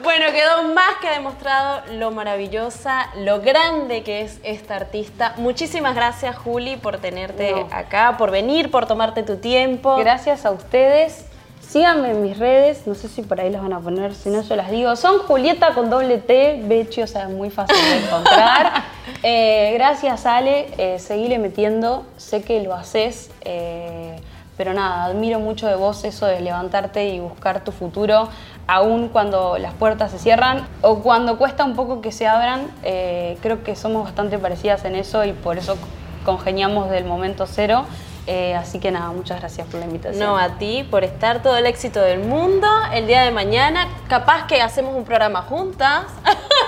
Bueno, 0.03 0.31
quedó 0.31 0.63
más 0.73 0.95
que 1.01 1.09
demostrado 1.09 1.81
lo 1.93 2.11
maravillosa, 2.11 3.09
lo 3.17 3.41
grande 3.41 4.03
que 4.03 4.21
es 4.21 4.39
esta 4.43 4.75
artista. 4.75 5.33
Muchísimas 5.37 5.95
gracias, 5.95 6.37
Juli, 6.37 6.77
por 6.77 6.99
tenerte 6.99 7.51
No. 7.51 7.67
acá, 7.71 8.15
por 8.17 8.31
venir, 8.31 8.71
por 8.71 8.85
tomarte 8.85 9.23
tu 9.23 9.37
tiempo. 9.37 9.97
Gracias 9.97 10.45
a 10.45 10.51
ustedes. 10.51 11.25
Síganme 11.67 12.11
en 12.11 12.21
mis 12.21 12.37
redes, 12.37 12.85
no 12.85 12.95
sé 12.95 13.09
si 13.09 13.21
por 13.21 13.41
ahí 13.41 13.49
las 13.49 13.61
van 13.61 13.73
a 13.73 13.79
poner, 13.79 14.13
si 14.13 14.29
no 14.29 14.41
yo 14.41 14.55
las 14.55 14.71
digo. 14.71 14.95
Son 14.95 15.19
Julieta 15.19 15.73
con 15.73 15.89
doble 15.89 16.19
T, 16.19 16.61
Bechi, 16.63 17.01
o 17.01 17.07
sea, 17.07 17.27
muy 17.27 17.49
fácil 17.49 17.75
de 17.77 18.05
encontrar. 18.05 18.83
Eh, 19.27 19.71
gracias 19.75 20.25
Ale, 20.27 20.67
eh, 20.77 20.99
seguile 20.99 21.39
metiendo, 21.39 22.05
sé 22.17 22.43
que 22.43 22.61
lo 22.61 22.75
haces, 22.75 23.31
eh, 23.41 24.19
pero 24.57 24.73
nada, 24.73 25.05
admiro 25.05 25.39
mucho 25.39 25.67
de 25.67 25.75
vos 25.75 26.03
eso 26.03 26.27
de 26.27 26.41
levantarte 26.41 27.07
y 27.09 27.19
buscar 27.19 27.63
tu 27.63 27.71
futuro, 27.71 28.29
aún 28.67 29.09
cuando 29.09 29.57
las 29.57 29.73
puertas 29.73 30.11
se 30.11 30.19
cierran 30.19 30.67
o 30.81 30.99
cuando 30.99 31.37
cuesta 31.39 31.65
un 31.65 31.75
poco 31.75 32.01
que 32.01 32.11
se 32.11 32.27
abran. 32.27 32.67
eh, 32.83 33.37
creo 33.41 33.63
que 33.63 33.75
somos 33.75 34.03
bastante 34.03 34.37
parecidas 34.37 34.85
en 34.85 34.95
eso 34.95 35.23
y 35.23 35.33
por 35.33 35.57
eso 35.57 35.75
congeniamos 36.23 36.89
del 36.91 37.05
momento 37.05 37.45
cero. 37.47 37.85
Eh, 38.27 38.55
así 38.55 38.79
que 38.79 38.91
nada, 38.91 39.09
muchas 39.09 39.39
gracias 39.39 39.67
por 39.67 39.79
la 39.79 39.85
invitación. 39.85 40.25
No, 40.25 40.37
a 40.37 40.57
ti 40.57 40.87
por 40.89 41.03
estar 41.03 41.43
todo 41.43 41.57
el 41.57 41.65
éxito 41.65 42.01
del 42.01 42.19
mundo. 42.19 42.67
El 42.91 43.07
día 43.07 43.21
de 43.21 43.31
mañana, 43.31 43.87
capaz 44.07 44.47
que 44.47 44.61
hacemos 44.61 44.95
un 44.95 45.05
programa 45.05 45.43
juntas. 45.43 46.05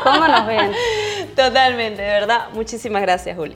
¿Cómo 0.04 0.28
nos 0.28 0.46
ven? 0.46 0.72
Totalmente, 1.36 2.02
de 2.02 2.10
verdad. 2.10 2.48
Muchísimas 2.54 3.02
gracias, 3.02 3.36
Juli. 3.36 3.56